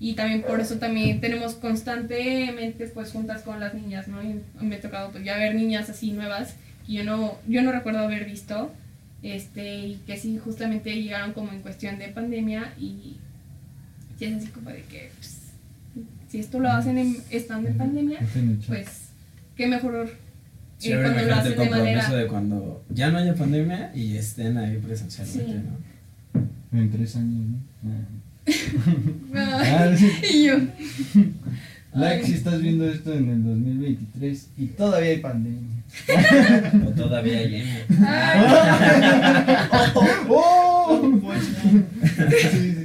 [0.00, 4.22] Y también por eso también tenemos constantemente pues juntas con las niñas, ¿no?
[4.22, 6.54] Y me ha tocado pues ya ver niñas así nuevas
[6.86, 8.70] que yo no, yo no recuerdo haber visto,
[9.22, 13.16] este, y que sí justamente llegaron como en cuestión de pandemia y
[14.18, 15.36] sí es así como de que pues,
[16.28, 18.18] si esto lo hacen en- estando en pandemia,
[18.66, 18.88] pues
[19.56, 20.10] qué mejor
[20.78, 22.14] Sí, eh, ahora cuando lo el hacen de compromiso manera...
[22.16, 25.58] de cuando ya no haya pandemia y estén ahí presencialmente, Sí.
[26.72, 26.78] ¿no?
[26.80, 27.58] En tres años, ¿no?
[27.90, 28.04] Ah.
[29.34, 30.10] Ah, Ah, sí.
[30.32, 30.54] y yo,
[31.94, 32.26] Like Ay.
[32.26, 35.82] si estás viendo esto en el 2023 y todavía hay pandemia.
[36.86, 37.74] O todavía lleno.
[38.06, 38.40] ay,
[40.28, 41.10] ¡Oh!
[41.34, 42.77] Sí, sí, sí.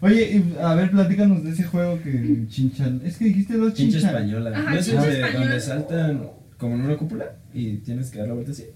[0.00, 3.00] Oye, y, a ver, platícanos de ese juego que chinchan.
[3.04, 4.14] Es que dijiste los Chincha chinchan.
[4.14, 4.52] española.
[4.56, 5.44] Ajá, ¿No es chincha donde, española.
[5.44, 8.66] donde saltan como en una cúpula y tienes que dar la vuelta así?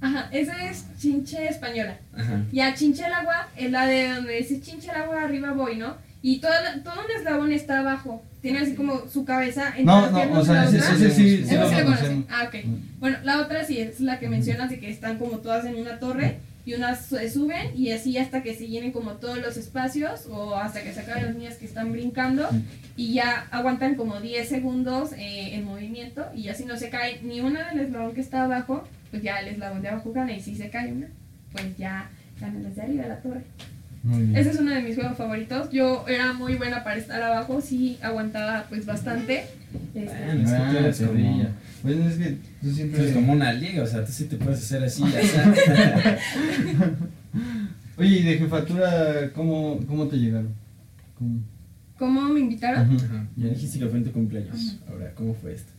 [0.00, 1.98] Ajá, esa es chinche española.
[2.16, 2.42] Ajá.
[2.52, 5.96] Ya chinche el agua es la de donde dice chinche el agua, arriba voy, ¿no?
[6.22, 6.52] Y todo,
[6.82, 8.22] todo un eslabón está abajo.
[8.40, 11.54] Tiene así como su cabeza entre No, las no, piernas o sea, ese, sí, sí
[11.56, 12.26] lo sí lo conocen.
[12.30, 12.54] Ah, ok.
[12.98, 15.98] Bueno, la otra sí es la que mencionas de que están como todas en una
[15.98, 20.26] torre y unas se suben y así hasta que se llenen como todos los espacios
[20.30, 22.48] o hasta que se acaben las niñas que están brincando
[22.96, 27.20] y ya aguantan como 10 segundos eh, en movimiento y ya si no se cae
[27.22, 30.40] ni una del eslabón que está abajo, pues ya el eslabón de abajo gana y
[30.40, 31.08] si se cae una,
[31.52, 32.10] pues ya
[32.40, 33.42] ganan las de arriba la torre.
[34.34, 35.70] Ese es uno de mis juegos favoritos.
[35.70, 39.46] Yo era muy buena para estar abajo, sí aguantaba pues bastante.
[39.94, 41.46] Este, Bueno, es que tú eres como.
[41.82, 43.00] Bueno, es que tú tú siempre...
[43.00, 45.02] eres como una liga, o sea, tú sí te puedes hacer así.
[47.96, 50.52] Oye, ¿y de jefatura cómo, cómo te llegaron?
[51.18, 51.40] ¿Cómo?
[51.96, 52.96] ¿Cómo me invitaron?
[52.96, 53.26] Ajá.
[53.36, 54.80] Ya dijiste que fue en tu cumpleaños.
[54.86, 55.72] Ahora, ¿cómo fue esto?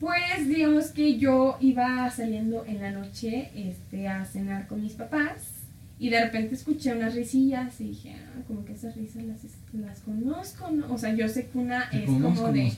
[0.00, 5.57] Pues digamos que yo iba saliendo en la noche este, a cenar con mis papás
[5.98, 9.38] y de repente escuché unas risillas y dije, ah, como que esas risas las,
[9.72, 10.92] las conozco, ¿no?
[10.92, 12.72] O sea, yo sé que una es como conozco, de...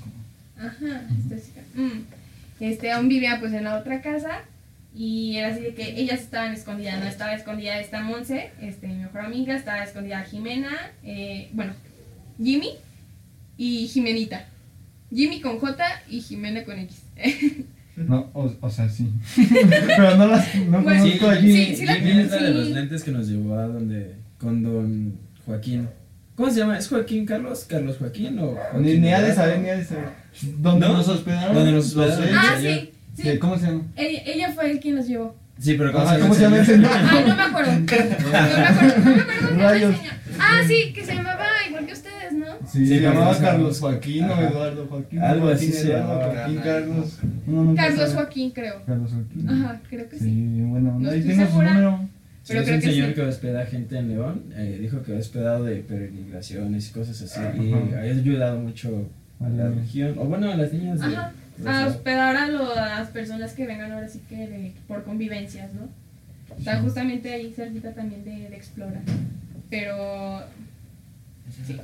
[0.58, 2.00] Ajá, esto es- mm.
[2.60, 4.42] Este, aún vivía pues en la otra casa
[4.94, 8.94] y era así de que ellas estaban escondidas, no estaba escondida esta Monse, este, mi
[8.96, 10.70] mejor amiga, estaba escondida Jimena,
[11.02, 11.72] eh, bueno,
[12.42, 12.70] Jimmy
[13.56, 14.46] y Jimenita.
[15.14, 17.02] Jimmy con J y Jimena con X.
[18.09, 19.11] No, o, o sea, sí.
[19.86, 21.53] Pero no las no Bueno, conozco sí, allí.
[21.66, 25.14] sí, sí la- es la de los lentes que nos llevó a donde, con don
[25.46, 25.88] Joaquín.
[26.34, 26.78] ¿Cómo se llama?
[26.78, 27.66] ¿Es Joaquín Carlos?
[27.68, 30.09] ¿Carlos Joaquín o Ni, Joaquín ni ha de saber, ni ha de saber.
[30.59, 30.94] ¿Dónde ¿No?
[30.94, 31.55] nos hospedaron?
[31.55, 32.28] ¿Dónde nos hospedaron?
[32.34, 33.22] ah, sí, sí.
[33.22, 33.82] ¿Qué- ¿Cómo se llama?
[33.96, 35.36] Ella, ella fue el quien nos llevó.
[35.59, 36.90] Sí, pero ¿cómo, Ajá, se, ¿Cómo se llama el señor?
[36.94, 37.72] Ay, no me acuerdo.
[37.72, 39.90] No me acuerdo, no me acuerdo cómo se llama Rayos.
[39.90, 40.12] el señor.
[40.38, 42.46] Ah, sí, que se llamaba igual que ustedes, ¿no?
[42.72, 44.40] Sí, se llamaba Carlos Joaquín o.
[44.40, 45.18] Eduardo Joaquín.
[45.20, 46.34] Algo Joaquín así se Eduardo, llamaba.
[46.34, 47.18] Joaquín Carlos.
[47.76, 48.14] Carlos sabe.
[48.14, 48.82] Joaquín, creo.
[48.86, 49.48] Carlos Joaquín.
[49.48, 50.60] Ajá, creo que Sí, sí.
[50.62, 51.98] bueno, No ahí tengo su número.
[52.42, 53.14] Sí, Pero es creo un que señor sí.
[53.14, 54.42] que hospeda gente en León.
[54.54, 57.40] eh, dijo que ha hospedado de peregrinaciones y cosas así.
[57.60, 59.08] Y ha ayudado mucho
[59.40, 60.14] a la región.
[60.18, 61.06] O bueno, a las niñas de.
[61.06, 61.32] Ajá.
[61.58, 65.70] de A hospedar a, lo- las personas que vengan ahora sí que de- por convivencias,
[65.74, 65.88] ¿no?
[66.56, 69.00] Está justamente ahí cerquita también de, de Explora.
[69.68, 70.40] Pero.
[71.66, 71.76] Sí.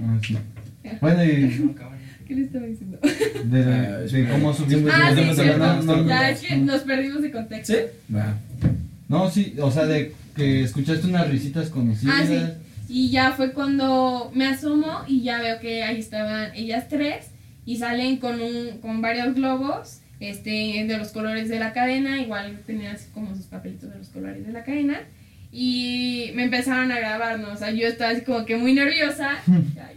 [0.00, 0.36] Ah, sí.
[1.00, 1.28] Bueno, y
[2.26, 2.98] ¿Qué le estaba diciendo?
[3.44, 4.90] de, Ah, de cómo subimos.
[4.92, 6.44] Ah, sí, hablar de Ya, esto.
[6.46, 7.72] es que nos perdimos de contexto.
[7.72, 7.78] ¿Sí?
[9.08, 12.16] No, sí, o sea, de que escuchaste unas risitas conocidas.
[12.18, 12.40] Ah, sí.
[12.88, 17.26] Y ya fue cuando me asomo y ya veo que ahí estaban ellas tres
[17.64, 22.60] y salen con un con varios globos este de los colores de la cadena, igual
[22.66, 25.00] tenían así como sus papelitos de los colores de la cadena
[25.58, 27.50] y me empezaron a grabar, ¿no?
[27.50, 29.38] O sea, yo estaba así como que muy nerviosa.
[29.46, 29.96] Ay,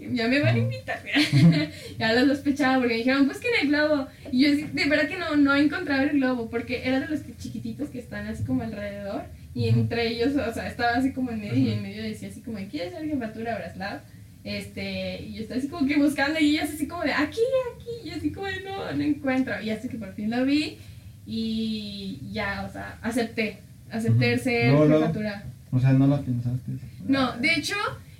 [0.00, 1.00] manches, ya me van a invitar.
[2.00, 4.08] ya lo sospechaba porque me dijeron, busquen el globo.
[4.32, 7.90] Y yo de verdad que no, no encontraba el globo porque era de los chiquititos
[7.90, 9.22] que están así como alrededor.
[9.54, 12.40] Y entre ellos, o sea, estaba así como en medio y en medio decía así
[12.40, 14.00] como, ¿quieres ser jefatura Braslav?
[14.42, 17.38] Este, y yo estaba así como que buscando y ellas así como de, aquí,
[17.76, 19.60] aquí, y yo así como de, no, no encuentro.
[19.62, 20.78] Y hasta que por fin lo vi
[21.24, 23.60] y ya, o sea, acepté,
[23.92, 25.00] acepté ser Luego, luego.
[25.06, 25.44] jefatura.
[25.70, 26.72] O sea, no la pensaste.
[27.06, 27.74] No, de hecho,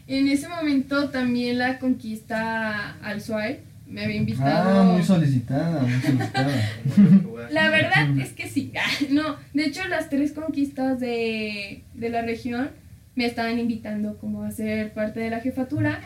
[0.07, 4.81] en ese momento también la conquista al Suárez me había invitado.
[4.81, 6.51] Ah, muy solicitada, muy solicitada.
[7.51, 8.73] La verdad es que sí.
[9.11, 12.71] No, de hecho las tres conquistas de, de la región
[13.15, 16.01] me estaban invitando como a ser parte de la jefatura,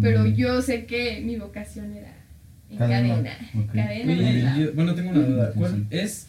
[0.00, 2.12] pero yo sé que mi vocación era
[2.68, 3.30] en Cadena, cadena.
[3.56, 3.72] ok.
[3.74, 4.12] Cadena.
[4.12, 4.56] Oye, ¿verdad?
[4.58, 5.52] yo- bueno, tengo una duda.
[5.54, 6.26] ¿Cuál es,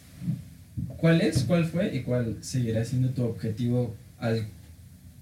[0.96, 4.46] cuál es, cuál fue y cuál seguirá siendo tu objetivo al,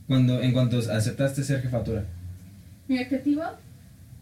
[0.06, 2.04] cuando, en cuanto aceptaste ser jefatura?
[2.88, 3.44] Mi objetivo,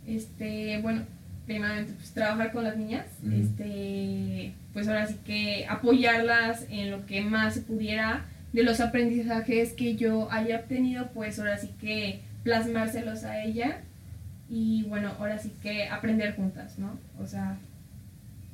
[0.06, 1.02] este, bueno,
[1.46, 7.22] primeramente pues trabajar con las niñas, este, pues ahora sí que apoyarlas en lo que
[7.22, 13.24] más se pudiera de los aprendizajes que yo haya obtenido, pues ahora sí que plasmárselos
[13.24, 13.80] a ella
[14.50, 16.98] y bueno, ahora sí que aprender juntas, ¿no?
[17.18, 17.56] O sea,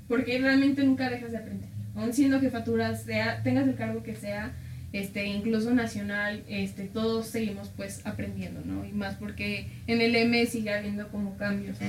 [0.09, 1.74] porque realmente nunca dejas de aprender.
[1.97, 4.53] Aún siendo jefatura, sea, tengas el cargo que sea,
[4.93, 8.85] este, incluso nacional, este, todos seguimos pues aprendiendo, ¿no?
[8.85, 11.87] Y más porque en el M sigue habiendo como cambios, ¿no?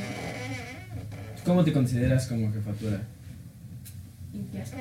[1.43, 3.01] ¿Cómo te consideras como jefatura?
[4.33, 4.79] ¿Y qué hacer?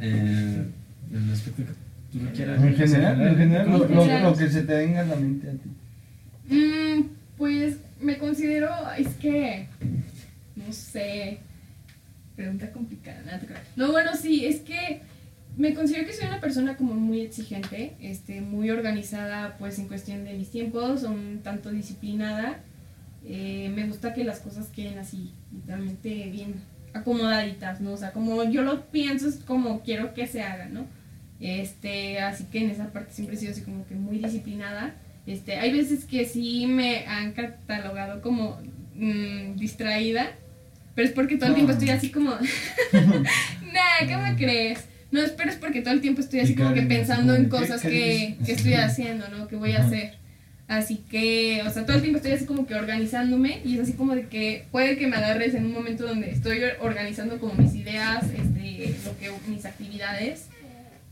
[0.00, 0.64] Eh,
[1.12, 2.62] en el aspecto que tú quieras.
[2.62, 4.22] En general, en general, ¿Cómo lo, te lo- general.
[4.30, 6.54] lo que se te venga a la mente a ti.
[6.54, 7.02] Mm,
[7.36, 9.66] pues me considero, es que,
[10.56, 11.38] no sé,
[12.40, 13.38] pregunta complicada.
[13.76, 15.02] No, bueno, sí, es que
[15.58, 20.24] me considero que soy una persona como muy exigente, este, muy organizada pues en cuestión
[20.24, 22.60] de mis tiempos, un tanto disciplinada.
[23.26, 26.62] Eh, me gusta que las cosas queden así, literalmente bien
[26.94, 27.92] acomodaditas, ¿no?
[27.92, 30.86] O sea, como yo lo pienso es como quiero que se haga, ¿no?
[31.40, 34.94] Este, así que en esa parte siempre he sido así como que muy disciplinada.
[35.26, 38.58] Este, hay veces que sí me han catalogado como
[38.94, 40.30] mm, distraída,
[40.94, 42.30] pero es porque todo el tiempo estoy así como,
[42.92, 44.84] nah, ¿qué me crees?
[45.10, 47.62] No, es- pero es porque todo el tiempo estoy así como que pensando en como
[47.62, 49.48] de, ¿qué- cosas que, que estoy haciendo, ¿no?
[49.48, 50.14] Que voy a hacer.
[50.68, 53.94] Así que, o sea, todo el tiempo estoy así como que organizándome y es así
[53.94, 57.74] como de que puede que me agarres en un momento donde estoy organizando como mis
[57.74, 60.46] ideas, este, lo que, mis actividades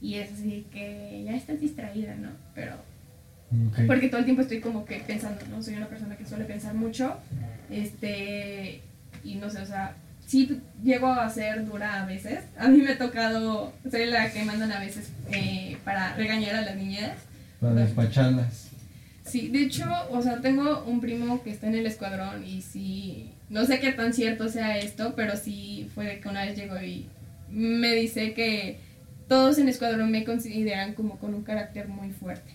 [0.01, 2.29] y es así que ya estás distraída, ¿no?
[2.55, 2.76] Pero
[3.89, 5.61] porque todo el tiempo estoy como que pensando, ¿no?
[5.61, 7.16] Soy una persona que suele pensar mucho,
[7.68, 8.81] este,
[9.25, 9.95] y no sé, o sea,
[10.27, 12.41] sí llego a ser dura a veces.
[12.59, 16.62] A mí me ha tocado ser la que mandan a veces eh, para regañar a
[16.62, 17.12] las niñas.
[17.61, 18.69] Para despacharlas.
[19.25, 23.31] Sí, de hecho, o sea, tengo un primo que está en el escuadrón y sí,
[23.51, 27.07] no sé qué tan cierto sea esto, pero sí fue que una vez llegó y
[27.51, 28.79] me dice que
[29.29, 32.53] todos en el escuadrón me consideran como con un carácter muy fuerte.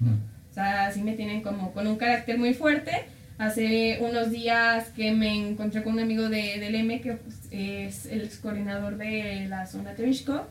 [0.00, 0.12] No.
[0.50, 3.06] O sea, sí me tienen como con un carácter muy fuerte.
[3.36, 8.06] Hace unos días que me encontré con un amigo de, del M, que pues, es
[8.06, 10.46] el ex coordinador de la zona Tevisco.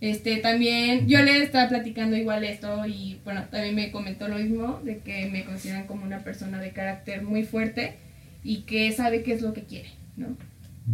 [0.00, 4.80] Este, también yo le estaba platicando igual esto y bueno, también me comentó lo mismo,
[4.82, 7.98] de que me consideran como una persona de carácter muy fuerte
[8.42, 10.28] y que sabe qué es lo que quiere, ¿no?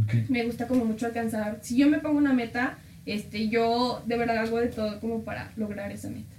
[0.04, 0.28] Ok.
[0.28, 1.58] me gusta como mucho alcanzar.
[1.62, 5.52] Si yo me pongo una meta, este, yo de verdad hago de todo como para
[5.56, 6.34] lograr esa meta.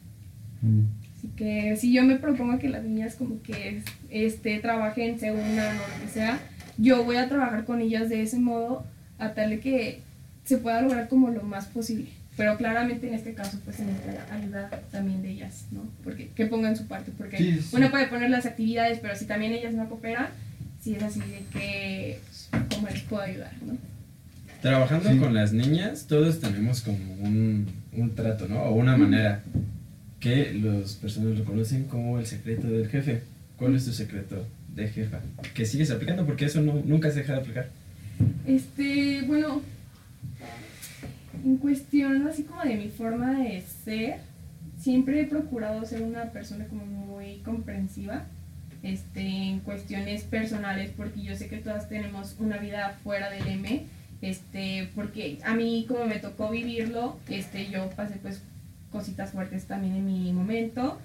[0.62, 0.99] Mm.
[1.20, 5.76] Así que si yo me propongo que las niñas como que este, trabajen, se unan
[5.78, 6.40] o lo que sea,
[6.78, 8.86] yo voy a trabajar con ellas de ese modo
[9.18, 10.00] a tal de que
[10.46, 12.08] se pueda lograr como lo más posible.
[12.38, 15.82] Pero claramente en este caso pues se necesita ayuda también de ellas, ¿no?
[16.06, 17.76] Porque que pongan su parte, porque Sí, sí.
[17.76, 20.28] uno puede poner las actividades, pero si también ellas no cooperan,
[20.82, 23.76] si es así de que pues, cómo les puedo ayudar, ¿no?
[24.62, 25.18] Trabajando Sí.
[25.18, 28.62] con las niñas, todos tenemos como un, un trato, ¿no?
[28.64, 29.44] O una manera
[30.20, 33.24] que las personas lo conocen como el secreto del jefe.
[33.58, 34.46] ¿Cuál es tu secreto
[34.76, 35.20] de jefa?
[35.54, 37.70] Que sigues aplicando porque eso nunca se deja de aplicar.
[38.46, 39.62] Este, bueno,
[41.44, 44.18] en cuestión así como de mi forma de ser,
[44.80, 48.26] siempre he procurado ser una persona como muy comprensiva,
[48.84, 53.86] este, en cuestiones personales, porque yo sé que todas tenemos una vida fuera del M,
[54.22, 58.42] este, porque a mí como me tocó vivirlo, este, yo pasé pues
[58.92, 61.00] cositas fuertes también en mi momento.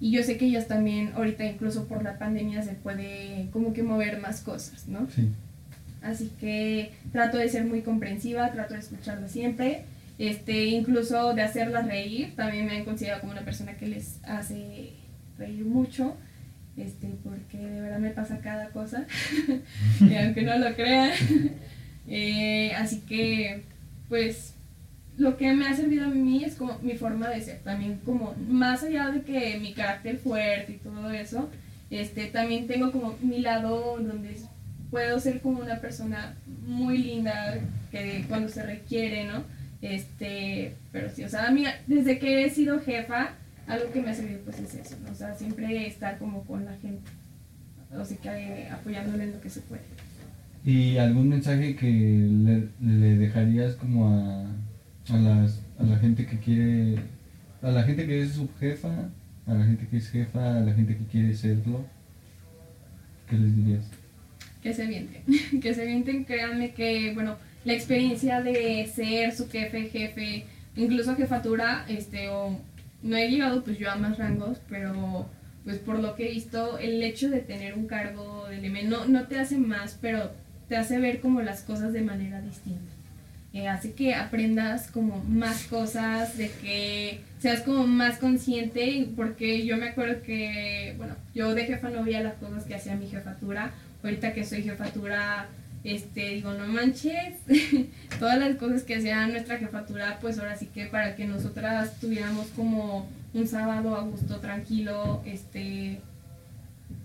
[0.00, 3.82] Y yo sé que ellas también, ahorita incluso por la pandemia, se puede como que
[3.82, 5.08] mover más cosas, ¿no?
[5.14, 5.28] Sí.
[6.02, 9.84] Así que trato de ser muy comprensiva, trato de escucharlas siempre,
[10.18, 12.34] este, incluso de hacerlas reír.
[12.34, 14.92] También me han considerado como una persona que les hace
[15.38, 16.16] reír mucho,
[16.78, 19.04] este, porque de verdad me pasa cada cosa,
[20.00, 21.12] y aunque no lo crean.
[22.12, 23.62] Eh, así que,
[24.08, 24.54] pues,
[25.20, 28.34] lo que me ha servido a mí es como mi forma de ser, también como
[28.48, 31.50] más allá de que mi carácter fuerte y todo eso,
[31.90, 34.34] este, también tengo como mi lado donde
[34.90, 37.58] puedo ser como una persona muy linda
[37.90, 39.44] que cuando se requiere, ¿no?
[39.82, 43.32] Este, pero sí, o sea, a mí desde que he sido jefa,
[43.66, 45.12] algo que me ha servido pues es eso, ¿no?
[45.12, 47.10] O sea, siempre estar como con la gente,
[47.94, 49.82] o sea, que eh, apoyándole en lo que se puede.
[50.64, 54.46] ¿Y algún mensaje que le, le dejarías como a,
[55.12, 56.96] a, las, a la gente que quiere,
[57.62, 59.10] a la gente que es subjefa,
[59.46, 61.84] a la gente que es jefa, a la gente que quiere serlo?
[63.28, 63.84] ¿Qué les dirías?
[64.62, 65.22] que se vienten,
[65.60, 70.44] que se vienten, créanme que, bueno, la experiencia de ser su jefe, jefe,
[70.76, 72.58] incluso jefatura, este, o
[73.02, 75.28] no he llegado pues yo a más rangos, pero
[75.64, 79.06] pues por lo que he visto, el hecho de tener un cargo del M no,
[79.06, 80.32] no te hace más, pero
[80.68, 82.92] te hace ver como las cosas de manera distinta.
[83.52, 89.76] Eh, hace que aprendas como más cosas, de que seas como más consciente, porque yo
[89.76, 93.72] me acuerdo que, bueno, yo de jefa no veía las cosas que hacía mi jefatura,
[94.04, 95.48] ahorita que soy jefatura,
[95.82, 97.38] este, digo, no manches,
[98.20, 102.46] todas las cosas que hacía nuestra jefatura, pues ahora sí que para que nosotras tuviéramos
[102.54, 105.98] como un sábado a gusto, tranquilo, este,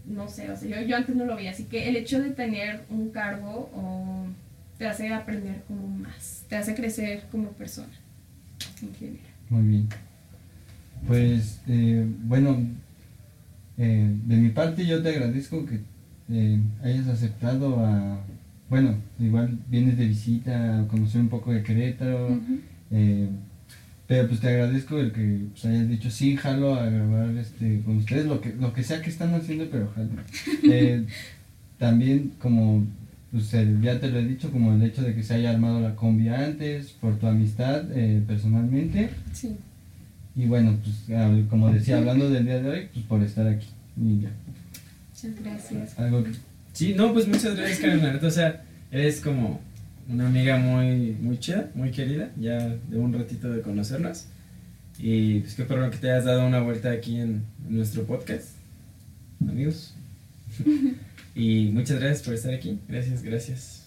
[0.06, 2.30] no sé, o sea, yo, yo antes no lo veía, así que el hecho de
[2.30, 4.28] tener un cargo o
[4.78, 7.94] te hace aprender como más, te hace crecer como persona.
[8.82, 9.20] en general.
[9.50, 9.88] Muy bien.
[11.08, 12.58] Pues, eh, bueno,
[13.78, 15.80] eh, de mi parte yo te agradezco que
[16.32, 18.20] eh, hayas aceptado a,
[18.70, 22.40] bueno, igual vienes de visita a conocer un poco de Querétaro,
[22.92, 23.30] eh,
[24.08, 27.98] pero pues te agradezco el que pues, hayas dicho sí, jalo a grabar este, con
[27.98, 30.10] ustedes, lo que, lo que sea que están haciendo, pero jalo.
[31.78, 32.86] También como
[33.36, 35.82] pues el- ya te lo he dicho, como el hecho de que se haya armado
[35.82, 39.10] la combi antes, por tu amistad eh, personalmente.
[39.34, 39.58] Sí.
[40.38, 43.68] Y bueno, pues como decía, hablando del día de hoy, pues por estar aquí.
[43.98, 44.32] Y ya.
[45.14, 46.00] Muchas gracias.
[46.00, 46.32] Algo que
[46.74, 48.20] Sí, no, pues muchas gracias, Karen.
[48.24, 49.62] O sea, eres como
[50.10, 54.26] una amiga muy, muy chida, muy querida, ya de un ratito de conocernos.
[55.00, 58.50] Y pues qué perro que te hayas dado una vuelta aquí en, en nuestro podcast,
[59.42, 59.94] amigos.
[61.36, 62.80] y muchas gracias por estar aquí.
[62.88, 63.86] Gracias, gracias.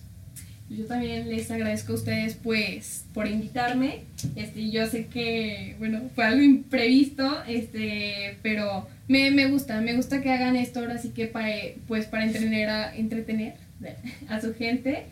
[0.71, 4.05] Yo también les agradezco a ustedes pues por invitarme.
[4.37, 10.21] Este, yo sé que, bueno, fue algo imprevisto, este, pero me, me gusta, me gusta
[10.21, 11.49] que hagan esto ahora sí que para,
[11.87, 13.55] pues para entretener a, entretener
[14.29, 15.07] a su gente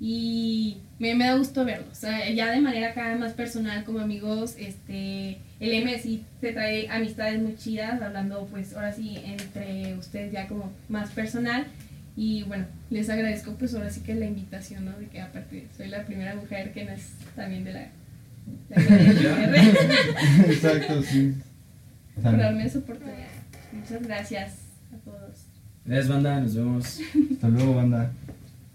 [0.00, 1.90] y me, me da gusto verlos.
[1.92, 6.24] O sea, ya de manera cada vez más personal como amigos, este, el M sí
[6.40, 11.66] se trae amistades muy chidas, hablando pues ahora sí entre ustedes ya como más personal.
[12.16, 14.92] Y bueno, les agradezco pues ahora sí que la invitación, ¿no?
[14.92, 17.88] De que aparte soy la primera mujer que no es también de la...
[18.70, 21.34] la LGR, Exacto, sí.
[22.14, 23.28] por darme esa oportunidad.
[23.72, 24.52] Muchas gracias
[24.94, 25.44] a todos.
[25.84, 26.40] Gracias, banda.
[26.40, 27.00] Nos vemos.
[27.32, 28.10] Hasta luego, banda.